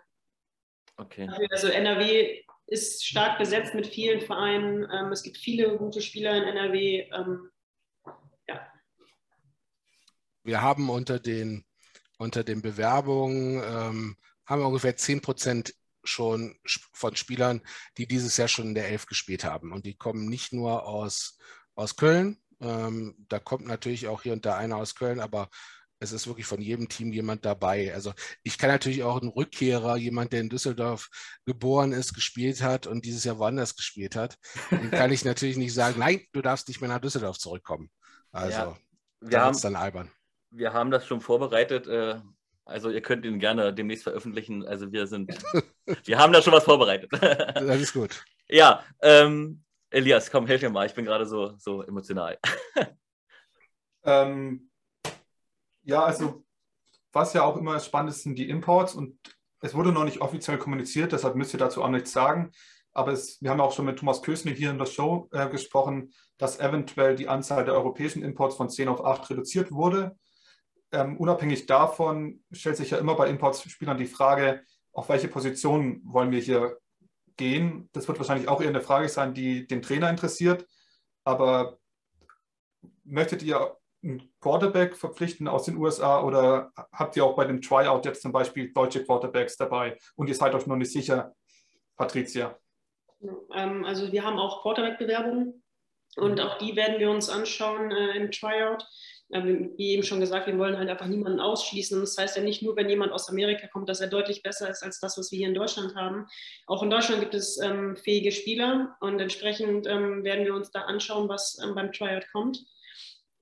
[0.96, 1.28] Okay.
[1.50, 4.88] Also NRW ist stark besetzt mit vielen Vereinen.
[4.90, 7.08] Ähm, es gibt viele gute Spieler in NRW.
[7.12, 7.50] Ähm,
[8.48, 8.66] ja.
[10.42, 11.64] Wir haben unter den,
[12.18, 14.16] unter den Bewerbungen ähm,
[14.46, 15.74] haben wir ungefähr 10 Prozent
[16.04, 17.60] schon von Spielern,
[17.98, 19.72] die dieses Jahr schon in der Elf gespielt haben.
[19.72, 21.38] Und die kommen nicht nur aus,
[21.74, 22.40] aus Köln.
[22.60, 25.50] Ähm, da kommt natürlich auch hier und da einer aus Köln, aber
[25.98, 27.94] es ist wirklich von jedem Team jemand dabei.
[27.94, 31.08] Also ich kann natürlich auch einen Rückkehrer, jemand, der in Düsseldorf
[31.46, 34.36] geboren ist, gespielt hat und dieses Jahr woanders gespielt hat,
[34.70, 37.90] den kann ich natürlich nicht sagen, nein, du darfst nicht mehr nach Düsseldorf zurückkommen.
[38.32, 38.78] Also ja,
[39.20, 40.10] wir haben dann albern.
[40.50, 41.86] Wir haben das schon vorbereitet.
[41.86, 42.20] Äh,
[42.64, 44.66] also ihr könnt ihn gerne demnächst veröffentlichen.
[44.66, 45.32] Also wir sind,
[46.04, 47.10] wir haben da schon was vorbereitet.
[47.12, 48.24] das ist gut.
[48.48, 50.86] Ja, ähm, Elias, komm, helf mir mal.
[50.86, 52.38] Ich bin gerade so, so emotional.
[54.04, 54.70] ähm,
[55.86, 56.44] ja, also
[57.12, 59.18] was ja auch immer spannend ist, sind die Imports und
[59.62, 62.50] es wurde noch nicht offiziell kommuniziert, deshalb müsst ihr dazu auch nichts sagen.
[62.92, 66.12] Aber es, wir haben auch schon mit Thomas Kösnig hier in der Show äh, gesprochen,
[66.38, 70.16] dass eventuell die Anzahl der europäischen Imports von 10 auf 8 reduziert wurde.
[70.92, 74.62] Ähm, unabhängig davon stellt sich ja immer bei Importspielern die Frage,
[74.92, 76.78] auf welche Position wollen wir hier
[77.36, 77.88] gehen.
[77.92, 80.66] Das wird wahrscheinlich auch eher eine Frage sein, die den Trainer interessiert.
[81.24, 81.78] Aber
[83.04, 83.76] möchtet ihr
[84.06, 88.32] einen Quarterback verpflichten aus den USA oder habt ihr auch bei dem Tryout jetzt zum
[88.32, 91.34] Beispiel deutsche Quarterbacks dabei und ihr seid euch noch nicht sicher,
[91.96, 92.56] Patricia?
[93.54, 95.62] Ähm, also wir haben auch Quarterback-Bewerbungen
[96.16, 98.86] und auch die werden wir uns anschauen äh, im Tryout.
[99.32, 102.00] Ähm, wie eben schon gesagt, wir wollen halt einfach niemanden ausschließen.
[102.00, 104.84] Das heißt ja nicht nur, wenn jemand aus Amerika kommt, dass er deutlich besser ist
[104.84, 106.26] als das, was wir hier in Deutschland haben.
[106.68, 110.82] Auch in Deutschland gibt es ähm, fähige Spieler und entsprechend ähm, werden wir uns da
[110.82, 112.64] anschauen, was ähm, beim Tryout kommt.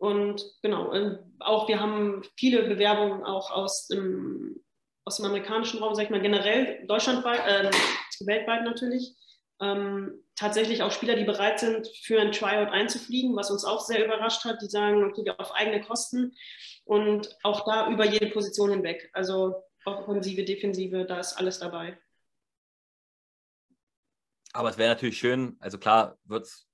[0.04, 0.92] Und genau,
[1.40, 4.62] auch wir haben viele Bewerbungen auch aus dem,
[5.06, 7.70] aus dem amerikanischen Raum, sag ich mal, generell deutschlandweit, äh,
[8.26, 9.16] weltweit natürlich.
[9.62, 14.04] Ähm, tatsächlich auch Spieler, die bereit sind, für ein Tryout einzufliegen, was uns auch sehr
[14.04, 14.60] überrascht hat.
[14.60, 16.36] Die sagen, okay, auf eigene Kosten
[16.84, 19.08] und auch da über jede Position hinweg.
[19.14, 19.54] Also
[19.86, 21.96] Offensive, Defensive, da ist alles dabei.
[24.52, 26.68] Aber es wäre natürlich schön, also klar wird es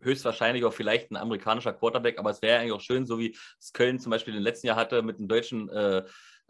[0.00, 3.72] höchstwahrscheinlich auch vielleicht ein amerikanischer Quarterback, aber es wäre eigentlich auch schön, so wie es
[3.72, 6.04] Köln zum Beispiel im letzten Jahr hatte, mit einem deutschen äh,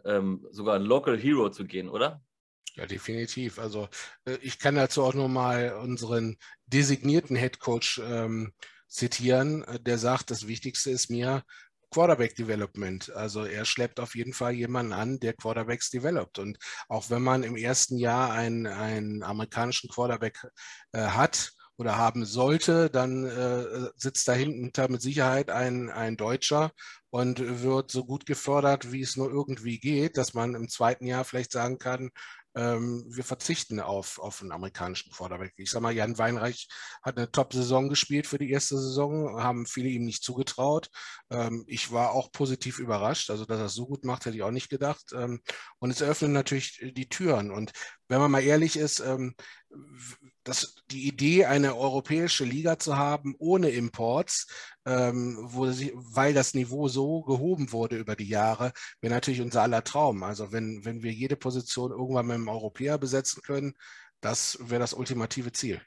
[0.05, 2.21] ähm, sogar Local Hero zu gehen, oder?
[2.75, 3.57] Ja, definitiv.
[3.57, 3.89] Also
[4.25, 8.53] äh, ich kann dazu auch nur mal unseren designierten Head Coach ähm,
[8.87, 11.43] zitieren, äh, der sagt, das Wichtigste ist mir
[11.89, 13.11] Quarterback Development.
[13.13, 16.37] Also er schleppt auf jeden Fall jemanden an, der Quarterbacks developt.
[16.37, 20.37] Und auch wenn man im ersten Jahr einen, einen amerikanischen Quarterback
[20.91, 26.71] äh, hat, oder haben sollte, dann äh, sitzt dahinter mit Sicherheit ein, ein Deutscher
[27.09, 31.23] und wird so gut gefördert, wie es nur irgendwie geht, dass man im zweiten Jahr
[31.23, 32.09] vielleicht sagen kann,
[32.57, 35.53] ähm, wir verzichten auf, auf einen amerikanischen Quarterback.
[35.57, 36.67] Ich sage mal, Jan Weinreich
[37.03, 40.89] hat eine Top-Saison gespielt für die erste Saison, haben viele ihm nicht zugetraut.
[41.29, 44.43] Ähm, ich war auch positiv überrascht, also dass er es so gut macht, hätte ich
[44.43, 45.13] auch nicht gedacht.
[45.13, 45.41] Ähm,
[45.77, 47.51] und es eröffnen natürlich die Türen.
[47.51, 47.73] Und
[48.07, 49.35] wenn man mal ehrlich ist, ähm,
[50.43, 54.47] das, die Idee, eine europäische Liga zu haben ohne Imports,
[54.85, 58.71] ähm, wo sie, weil das Niveau so gehoben wurde über die Jahre,
[59.01, 60.23] wäre natürlich unser aller Traum.
[60.23, 63.73] Also wenn, wenn wir jede Position irgendwann mit einem Europäer besetzen können,
[64.21, 65.81] das wäre das ultimative Ziel.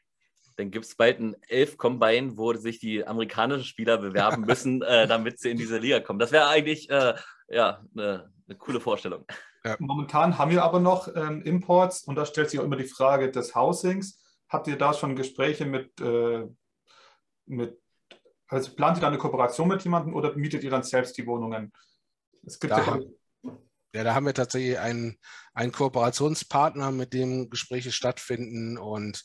[0.57, 5.07] Dann gibt es bald ein elf Combine, wo sich die amerikanischen Spieler bewerben müssen, äh,
[5.07, 6.19] damit sie in diese Liga kommen.
[6.19, 7.15] Das wäre eigentlich äh,
[7.49, 9.25] ja, eine, eine coole Vorstellung.
[9.65, 9.77] Ja.
[9.79, 13.31] Momentan haben wir aber noch ähm, Imports und da stellt sich auch immer die Frage
[13.31, 14.23] des Housings.
[14.49, 16.47] Habt ihr da schon Gespräche mit, äh,
[17.47, 17.79] mit
[18.49, 21.73] also plant ihr da eine Kooperation mit jemandem oder mietet ihr dann selbst die Wohnungen?
[22.45, 22.99] Es gibt da, ja,
[23.93, 25.19] ja, da haben wir tatsächlich einen,
[25.53, 29.23] einen Kooperationspartner, mit dem Gespräche stattfinden und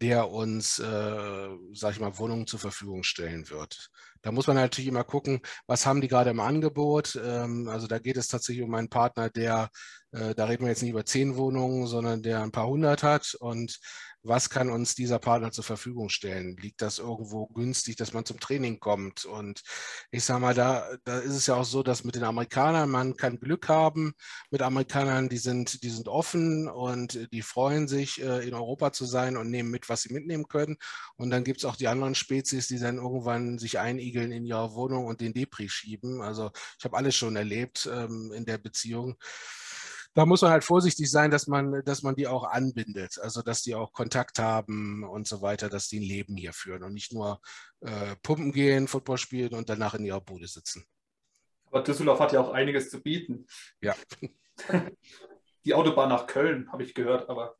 [0.00, 3.90] der uns, äh, sag ich mal, Wohnungen zur Verfügung stellen wird.
[4.22, 7.20] Da muss man natürlich immer gucken, was haben die gerade im Angebot.
[7.22, 9.70] Ähm, also da geht es tatsächlich um einen Partner, der,
[10.12, 13.34] äh, da reden wir jetzt nicht über zehn Wohnungen, sondern der ein paar hundert hat
[13.34, 13.78] und
[14.28, 16.56] was kann uns dieser Partner zur Verfügung stellen?
[16.58, 19.24] Liegt das irgendwo günstig, dass man zum Training kommt?
[19.24, 19.62] Und
[20.10, 23.16] ich sage mal, da, da ist es ja auch so, dass mit den Amerikanern, man
[23.16, 24.12] kann Glück haben
[24.50, 29.06] mit Amerikanern, die sind, die sind offen und die freuen sich, äh, in Europa zu
[29.06, 30.76] sein und nehmen mit, was sie mitnehmen können.
[31.16, 34.74] Und dann gibt es auch die anderen Spezies, die dann irgendwann sich einigeln in ihrer
[34.74, 36.20] Wohnung und den Depri schieben.
[36.20, 39.16] Also ich habe alles schon erlebt ähm, in der Beziehung
[40.14, 43.62] da muss man halt vorsichtig sein, dass man, dass man die auch anbindet, also dass
[43.62, 47.12] die auch Kontakt haben und so weiter, dass die ein Leben hier führen und nicht
[47.12, 47.40] nur
[47.80, 50.84] äh, pumpen gehen, Football spielen und danach in ihrer Bude sitzen.
[51.66, 53.46] Aber Düsseldorf hat ja auch einiges zu bieten.
[53.80, 53.94] Ja.
[55.64, 57.56] Die Autobahn nach Köln, habe ich gehört, aber.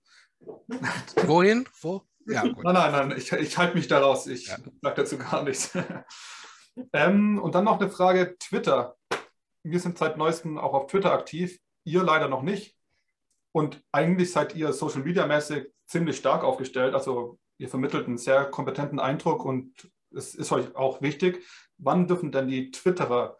[1.26, 1.68] Wohin?
[1.80, 2.02] Wo?
[2.26, 2.64] Ja, gut.
[2.64, 4.26] Nein, nein, nein, ich, ich halte mich da raus.
[4.26, 4.56] Ich ja.
[4.82, 5.76] sage dazu gar nichts.
[6.92, 8.96] ähm, und dann noch eine Frage: Twitter.
[9.62, 11.58] Wir sind seit neuestem auch auf Twitter aktiv.
[11.84, 12.76] Ihr leider noch nicht.
[13.52, 16.94] Und eigentlich seid ihr Social Media mäßig ziemlich stark aufgestellt.
[16.94, 21.44] Also ihr vermittelt einen sehr kompetenten Eindruck und es ist euch auch wichtig.
[21.78, 23.36] Wann dürfen denn die Twitterer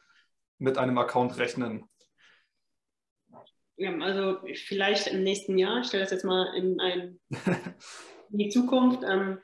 [0.59, 1.85] mit einem Account rechnen?
[3.77, 5.81] Ja, also vielleicht im nächsten Jahr.
[5.81, 7.21] Ich stelle das jetzt mal in, ein,
[8.31, 9.05] in die Zukunft.
[9.09, 9.39] Ähm,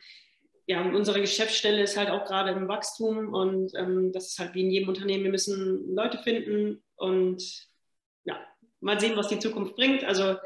[0.66, 4.62] ja, unsere Geschäftsstelle ist halt auch gerade im Wachstum und ähm, das ist halt wie
[4.62, 5.24] in jedem Unternehmen.
[5.24, 7.68] Wir müssen Leute finden und
[8.24, 8.40] ja,
[8.84, 10.04] mal sehen, was die Zukunft bringt.
[10.04, 10.36] Also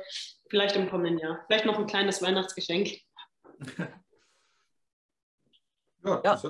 [0.49, 1.45] vielleicht im kommenden Jahr.
[1.47, 3.01] Vielleicht noch ein kleines Weihnachtsgeschenk.
[6.05, 6.43] ja, ja.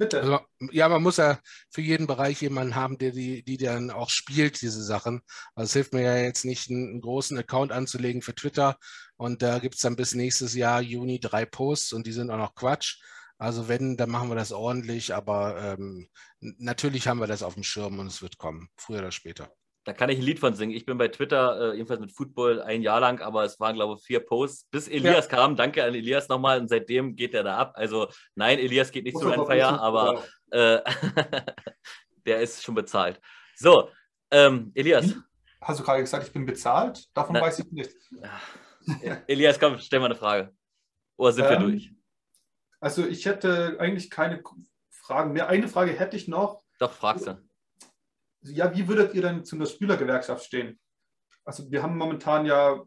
[0.00, 0.20] Bitte.
[0.20, 0.40] Also,
[0.72, 1.38] ja, man muss ja
[1.68, 5.20] für jeden Bereich jemanden haben, der die, die dann auch spielt, diese Sachen.
[5.54, 8.78] Also es hilft mir ja jetzt nicht, einen, einen großen Account anzulegen für Twitter.
[9.16, 12.38] Und da gibt es dann bis nächstes Jahr, Juni, drei Posts und die sind auch
[12.38, 13.02] noch Quatsch.
[13.40, 16.10] Also wenn, dann machen wir das ordentlich, aber ähm,
[16.40, 19.50] natürlich haben wir das auf dem Schirm und es wird kommen, früher oder später.
[19.84, 20.76] Da kann ich ein Lied von singen.
[20.76, 23.96] Ich bin bei Twitter, äh, jedenfalls mit Football, ein Jahr lang, aber es waren, glaube
[23.96, 25.36] ich, vier Posts, bis Elias ja.
[25.38, 25.56] kam.
[25.56, 27.72] Danke an Elias nochmal und seitdem geht er da ab.
[27.76, 30.80] Also nein, Elias geht nicht Muss zu Rennfeier, aber äh,
[32.26, 33.22] der ist schon bezahlt.
[33.56, 33.88] So,
[34.30, 35.14] ähm, Elias.
[35.62, 37.08] Hast du gerade gesagt, ich bin bezahlt?
[37.14, 37.90] Davon Na, weiß ich nicht.
[39.26, 40.54] Elias, komm, stell mal eine Frage.
[41.16, 41.99] Oder sind ähm, wir durch?
[42.80, 44.42] Also ich hätte eigentlich keine
[44.88, 45.48] Fragen mehr.
[45.48, 46.64] Eine Frage hätte ich noch.
[46.78, 47.50] Doch, fragst du
[48.42, 50.80] ja, wie würdet ihr denn zu einer Spielergewerkschaft stehen?
[51.44, 52.82] Also wir haben momentan ja,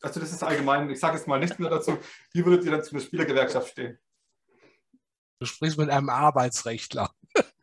[0.00, 1.98] also das ist allgemein, ich sage jetzt mal nichts mehr dazu,
[2.32, 3.98] wie würdet ihr denn zu einer Spielergewerkschaft stehen?
[5.40, 7.14] Du sprichst mit einem Arbeitsrechtler.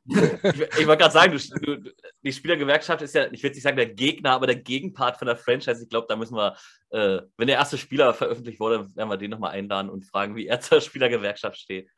[0.07, 1.91] Ich, ich wollte gerade sagen, du, du,
[2.23, 5.37] die Spielergewerkschaft ist ja, ich will nicht sagen der Gegner, aber der Gegenpart von der
[5.37, 5.83] Franchise.
[5.83, 6.55] Ich glaube, da müssen wir,
[6.91, 10.47] äh, wenn der erste Spieler veröffentlicht wurde, werden wir den nochmal einladen und fragen, wie
[10.47, 11.89] er zur Spielergewerkschaft steht.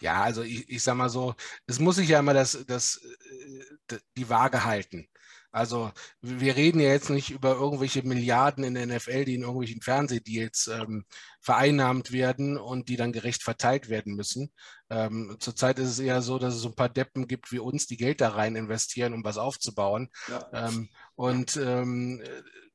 [0.00, 1.34] Ja, also ich, ich sag mal so,
[1.66, 3.00] es muss sich ja immer das, das,
[3.90, 5.08] äh, die Waage halten.
[5.50, 5.90] Also
[6.20, 10.68] wir reden ja jetzt nicht über irgendwelche Milliarden in der NFL, die in irgendwelchen Fernsehdeals
[10.68, 11.04] ähm,
[11.40, 14.50] vereinnahmt werden und die dann gerecht verteilt werden müssen.
[14.90, 17.86] Ähm, zurzeit ist es eher so, dass es so ein paar Deppen gibt wie uns,
[17.86, 20.08] die Geld da rein investieren, um was aufzubauen.
[20.28, 20.68] Ja.
[20.68, 22.22] Ähm, und ähm,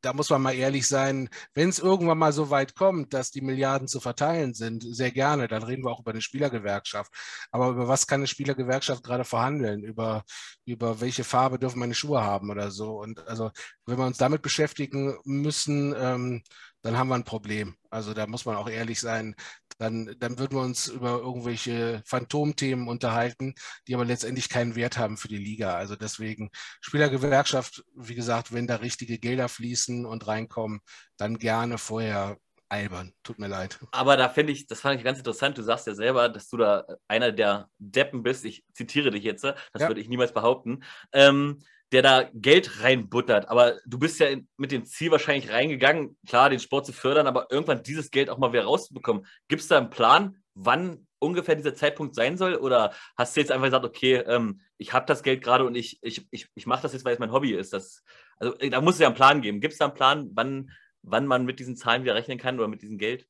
[0.04, 3.42] da muss man mal ehrlich sein, wenn es irgendwann mal so weit kommt, dass die
[3.42, 7.12] Milliarden zu verteilen sind, sehr gerne, dann reden wir auch über eine Spielergewerkschaft.
[7.52, 9.84] Aber über was kann eine Spielergewerkschaft gerade verhandeln?
[9.84, 10.26] Über,
[10.66, 13.00] über welche Farbe dürfen meine Schuhe haben oder so?
[13.00, 13.52] Und also,
[13.86, 16.44] wenn wir uns damit beschäftigen müssen, ähm,
[16.84, 17.76] dann haben wir ein Problem.
[17.90, 19.36] Also da muss man auch ehrlich sein.
[19.80, 23.56] Dann, dann würden wir uns über irgendwelche Phantomthemen unterhalten,
[23.88, 25.74] die aber letztendlich keinen Wert haben für die Liga.
[25.74, 30.82] Also deswegen Spielergewerkschaft, wie gesagt, wenn da richtige Gelder fließen und reinkommen,
[31.18, 32.38] dann gerne vorher
[32.70, 33.14] albern.
[33.24, 33.80] Tut mir leid.
[33.92, 35.58] Aber da finde ich, das fand ich ganz interessant.
[35.58, 38.46] Du sagst ja selber, dass du da einer der Deppen bist.
[38.46, 39.44] Ich zitiere dich jetzt.
[39.44, 39.88] Das ja.
[39.88, 40.84] würde ich niemals behaupten.
[41.14, 41.64] Ähm,
[41.94, 43.50] der da Geld reinbuttert.
[43.50, 44.28] Aber du bist ja
[44.58, 48.40] mit dem Ziel wahrscheinlich reingegangen, klar, den Sport zu fördern, aber irgendwann dieses Geld auch
[48.40, 49.26] mal wieder rauszubekommen.
[49.48, 52.56] Gibt es da einen Plan, wann ungefähr dieser Zeitpunkt sein soll?
[52.56, 56.00] Oder hast du jetzt einfach gesagt, okay, ähm, ich habe das Geld gerade und ich,
[56.02, 57.74] ich, ich, ich mache das jetzt, weil es mein Hobby ist?
[57.74, 58.04] Das,
[58.38, 59.62] also da muss es ja einen Plan geben.
[59.62, 60.72] Gibt es da einen Plan, wann,
[61.04, 63.28] wann man mit diesen Zahlen wieder rechnen kann oder mit diesem Geld?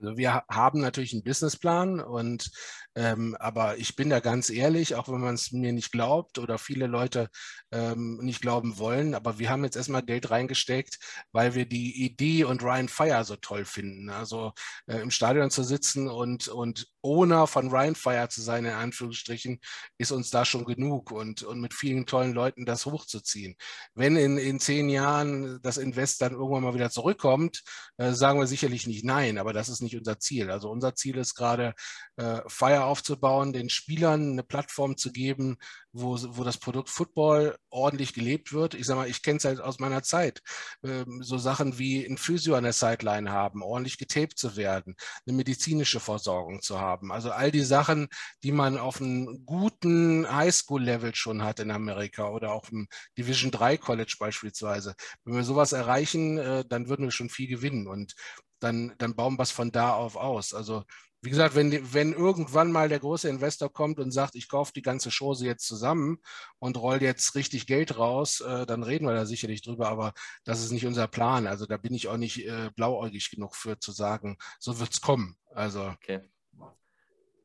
[0.00, 2.50] Also wir haben natürlich einen Businessplan und
[2.94, 6.58] ähm, aber ich bin da ganz ehrlich, auch wenn man es mir nicht glaubt oder
[6.58, 7.28] viele Leute
[7.70, 10.98] ähm, nicht glauben wollen, aber wir haben jetzt erstmal Geld reingesteckt,
[11.32, 14.10] weil wir die Idee und Ryan Fire so toll finden.
[14.10, 14.52] Also
[14.86, 19.60] äh, im Stadion zu sitzen und, und Owner von Ryan Fire zu sein, in Anführungsstrichen,
[19.98, 23.56] ist uns da schon genug und, und mit vielen tollen Leuten das hochzuziehen.
[23.94, 27.62] Wenn in, in zehn Jahren das Invest dann irgendwann mal wieder zurückkommt,
[27.96, 30.50] äh, sagen wir sicherlich nicht nein, aber das ist nicht unser Ziel.
[30.50, 31.74] Also unser Ziel ist gerade,
[32.18, 35.56] äh, Fire aufzubauen, den Spielern eine Plattform zu geben,
[35.92, 38.74] wo, wo das Produkt Football ordentlich gelebt wird.
[38.74, 40.42] Ich sage mal, ich kenne es halt aus meiner Zeit.
[40.82, 44.96] Ähm, so Sachen wie ein Physio an der Sideline haben, ordentlich getaped zu werden,
[45.26, 46.97] eine medizinische Versorgung zu haben.
[47.10, 48.08] Also all die Sachen,
[48.42, 53.76] die man auf einem guten Highschool-Level schon hat in Amerika oder auch im Division 3
[53.76, 54.94] College beispielsweise.
[55.24, 57.86] Wenn wir sowas erreichen, äh, dann würden wir schon viel gewinnen.
[57.86, 58.14] Und
[58.60, 60.54] dann, dann bauen wir es von da auf aus.
[60.54, 60.84] Also
[61.20, 64.82] wie gesagt, wenn, wenn irgendwann mal der große Investor kommt und sagt, ich kaufe die
[64.82, 66.18] ganze Chose jetzt zusammen
[66.60, 70.12] und roll jetzt richtig Geld raus, äh, dann reden wir da sicherlich drüber, aber
[70.44, 71.48] das ist nicht unser Plan.
[71.48, 75.00] Also da bin ich auch nicht äh, blauäugig genug für zu sagen, so wird es
[75.00, 75.36] kommen.
[75.52, 75.88] Also.
[75.88, 76.20] Okay.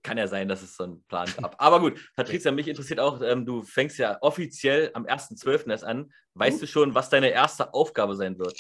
[0.03, 1.55] Kann ja sein, dass es so ein Plan gab.
[1.59, 5.69] Aber gut, Patricia, mich interessiert auch, ähm, du fängst ja offiziell am 1.12.
[5.69, 6.11] erst an.
[6.33, 6.61] Weißt mhm.
[6.61, 8.57] du schon, was deine erste Aufgabe sein wird?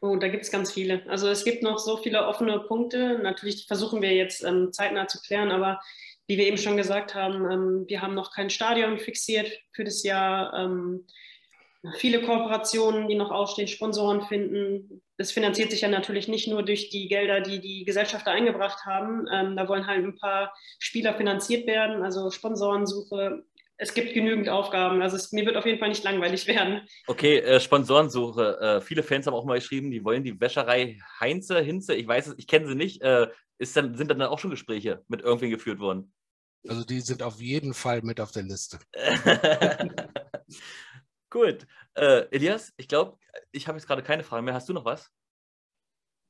[0.00, 1.02] Oh, da gibt es ganz viele.
[1.08, 3.18] Also es gibt noch so viele offene Punkte.
[3.18, 5.80] Natürlich versuchen wir jetzt ähm, zeitnah zu klären, aber
[6.28, 10.02] wie wir eben schon gesagt haben, ähm, wir haben noch kein Stadion fixiert für das
[10.02, 10.52] Jahr.
[11.96, 15.02] Viele Kooperationen, die noch ausstehen, Sponsoren finden.
[15.16, 19.26] Das finanziert sich ja natürlich nicht nur durch die Gelder, die die Gesellschafter eingebracht haben.
[19.32, 23.44] Ähm, da wollen halt ein paar Spieler finanziert werden, also Sponsorensuche,
[23.78, 25.00] es gibt genügend Aufgaben.
[25.02, 26.82] Also es, mir wird auf jeden Fall nicht langweilig werden.
[27.06, 28.58] Okay, äh, Sponsorensuche.
[28.60, 32.26] Äh, viele Fans haben auch mal geschrieben, die wollen die Wäscherei Heinze, Hinze, ich weiß
[32.28, 33.00] es, ich kenne sie nicht.
[33.02, 33.28] Äh,
[33.58, 36.12] ist dann, sind dann auch schon Gespräche mit irgendwen geführt worden?
[36.68, 38.78] Also die sind auf jeden Fall mit auf der Liste.
[41.30, 41.66] Gut.
[41.94, 43.18] Äh, Elias, ich glaube,
[43.52, 44.54] ich habe jetzt gerade keine Frage mehr.
[44.54, 45.10] Hast du noch was?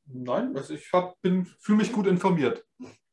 [0.07, 2.65] Nein, also ich fühle mich gut informiert.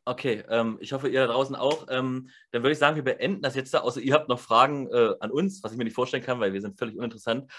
[0.06, 1.88] Okay, ähm, ich hoffe, ihr da draußen auch.
[1.90, 4.88] Ähm, dann würde ich sagen, wir beenden das jetzt da, außer ihr habt noch Fragen
[4.88, 7.52] äh, an uns, was ich mir nicht vorstellen kann, weil wir sind völlig uninteressant.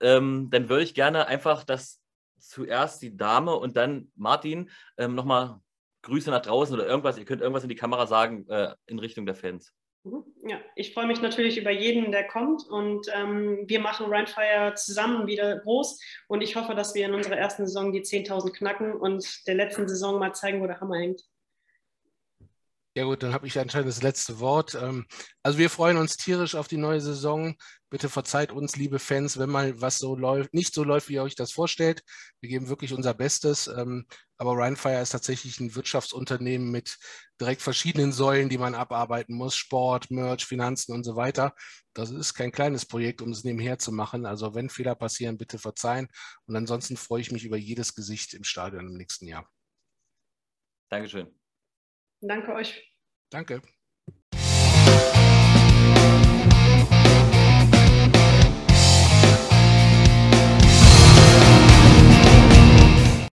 [0.00, 2.00] Ähm, dann würde ich gerne einfach, dass
[2.38, 5.60] zuerst die Dame und dann Martin ähm, nochmal
[6.02, 9.26] Grüße nach draußen oder irgendwas, ihr könnt irgendwas in die Kamera sagen äh, in Richtung
[9.26, 9.74] der Fans.
[10.04, 10.24] Mhm.
[10.48, 15.26] Ja, ich freue mich natürlich über jeden, der kommt und ähm, wir machen Rheinfire zusammen
[15.26, 19.46] wieder groß und ich hoffe, dass wir in unserer ersten Saison die 10.000 knacken und
[19.46, 21.22] der letzten Saison mal zeigen, wo der Hammer hängt.
[22.94, 24.74] Ja gut, dann habe ich anscheinend das letzte Wort.
[24.74, 25.06] Ähm,
[25.44, 27.54] also wir freuen uns tierisch auf die neue Saison.
[27.88, 31.22] Bitte verzeiht uns, liebe Fans, wenn mal was so läuft, nicht so läuft, wie ihr
[31.22, 32.02] euch das vorstellt.
[32.40, 33.68] Wir geben wirklich unser Bestes.
[33.68, 34.06] Ähm,
[34.38, 36.98] aber Rheinfire ist tatsächlich ein Wirtschaftsunternehmen mit
[37.40, 39.54] direkt verschiedenen Säulen, die man abarbeiten muss.
[39.54, 41.54] Sport, Merch, Finanzen und so weiter.
[41.94, 44.26] Das ist kein kleines Projekt, um es nebenher zu machen.
[44.26, 46.08] Also wenn Fehler passieren, bitte verzeihen.
[46.46, 49.48] Und ansonsten freue ich mich über jedes Gesicht im Stadion im nächsten Jahr.
[50.88, 51.39] Dankeschön.
[52.22, 52.94] Danke euch.
[53.30, 53.62] Danke.